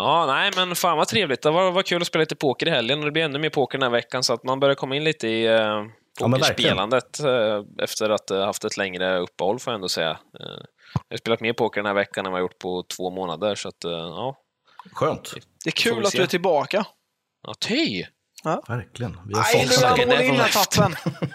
[0.00, 1.42] Ja, nej, men fan vad trevligt.
[1.42, 3.50] Det var, var kul att spela lite poker i helgen och det blir ännu mer
[3.50, 5.84] poker den här veckan så att man börjar komma in lite i eh,
[6.20, 10.10] Ja, pokerspelandet eh, efter att ha haft ett längre uppehåll får jag ändå säga.
[10.10, 10.64] Eh,
[11.08, 13.54] jag har spelat mer poker den här veckan än vad jag gjort på två månader
[13.54, 14.36] så att, eh, ja.
[14.92, 15.34] skönt.
[15.64, 16.18] det är kul att se.
[16.18, 16.86] du är tillbaka.
[17.42, 18.04] Ja, ty!
[18.68, 19.20] Verkligen.
[19.26, 20.94] Vi har Nej, nu sålt är han Sucker all in här, tappen.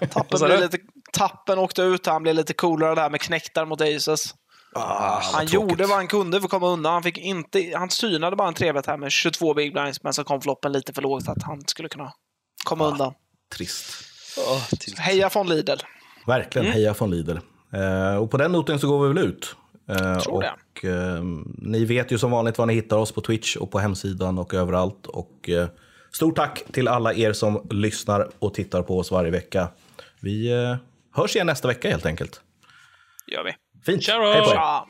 [0.09, 0.57] Tappen, du?
[0.57, 0.77] lite,
[1.13, 4.35] tappen åkte ut, han blev lite coolare där med knäktar mot Aces.
[4.75, 6.93] Ah, Han vad gjorde vad han kunde för att komma undan.
[6.93, 10.23] Han, fick inte, han synade bara en trevligt här med 22 big blinds, men så
[10.23, 12.13] kom floppen lite för lågt att han skulle kunna
[12.65, 13.13] komma undan.
[13.55, 13.85] Trist.
[14.97, 15.77] Heja von Lidl.
[16.27, 16.73] Verkligen, Mm.
[16.77, 17.37] heja från Lidl.
[17.73, 19.55] Eh, och på den noten så går vi väl ut.
[19.89, 20.43] Eh, Tror och,
[20.81, 20.89] det.
[20.89, 21.23] eh,
[21.57, 24.53] ni vet ju som vanligt var ni hittar oss på Twitch och på hemsidan och
[24.53, 25.05] överallt.
[25.07, 25.67] Och, eh,
[26.11, 29.67] stort tack till alla er som lyssnar och tittar på oss varje vecka.
[30.19, 30.75] Vi eh,
[31.13, 32.41] hörs igen nästa vecka helt enkelt.
[33.27, 33.51] gör vi.
[33.85, 34.03] Fint.
[34.03, 34.25] Tja då!
[34.31, 34.53] Hej på er.
[34.53, 34.85] Tja!